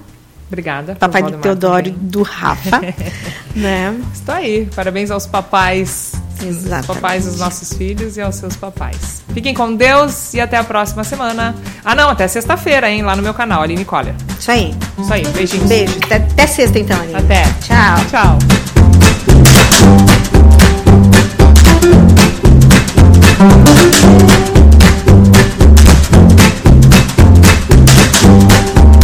Obrigada. 0.54 0.96
Papai 0.96 1.24
do 1.24 1.32
Teodoro 1.40 1.92
também. 1.92 1.98
do 2.00 2.22
Rafa. 2.22 2.80
né? 3.56 4.00
Estou 4.14 4.36
aí. 4.36 4.70
Parabéns 4.76 5.10
aos 5.10 5.26
papais 5.26 6.14
Exatamente. 6.42 6.88
papais 6.88 7.26
dos 7.26 7.40
nossos 7.40 7.74
filhos 7.74 8.18
e 8.18 8.22
aos 8.22 8.36
seus 8.36 8.56
papais. 8.56 9.24
Fiquem 9.34 9.56
com 9.56 9.76
Deus 9.76 10.34
e 10.36 10.40
até 10.40 10.58
a 10.58 10.64
próxima 10.64 11.04
semana. 11.04 11.56
Ah, 11.84 11.96
não, 11.96 12.10
até 12.10 12.28
sexta-feira, 12.28 12.88
hein? 12.88 13.02
Lá 13.02 13.16
no 13.16 13.24
meu 13.24 13.34
canal, 13.34 13.64
Aline 13.64 13.84
Collier. 13.84 14.14
Isso 14.40 14.52
aí. 14.52 14.76
Isso 15.00 15.12
aí. 15.12 15.28
Beijinhos. 15.30 15.68
Beijo. 15.68 15.98
Até, 16.04 16.18
até 16.18 16.46
sexta, 16.46 16.78
então, 16.78 17.02
Aline. 17.02 17.16
Até. 17.16 17.44
Tchau. 17.62 18.06
Tchau. 18.12 18.38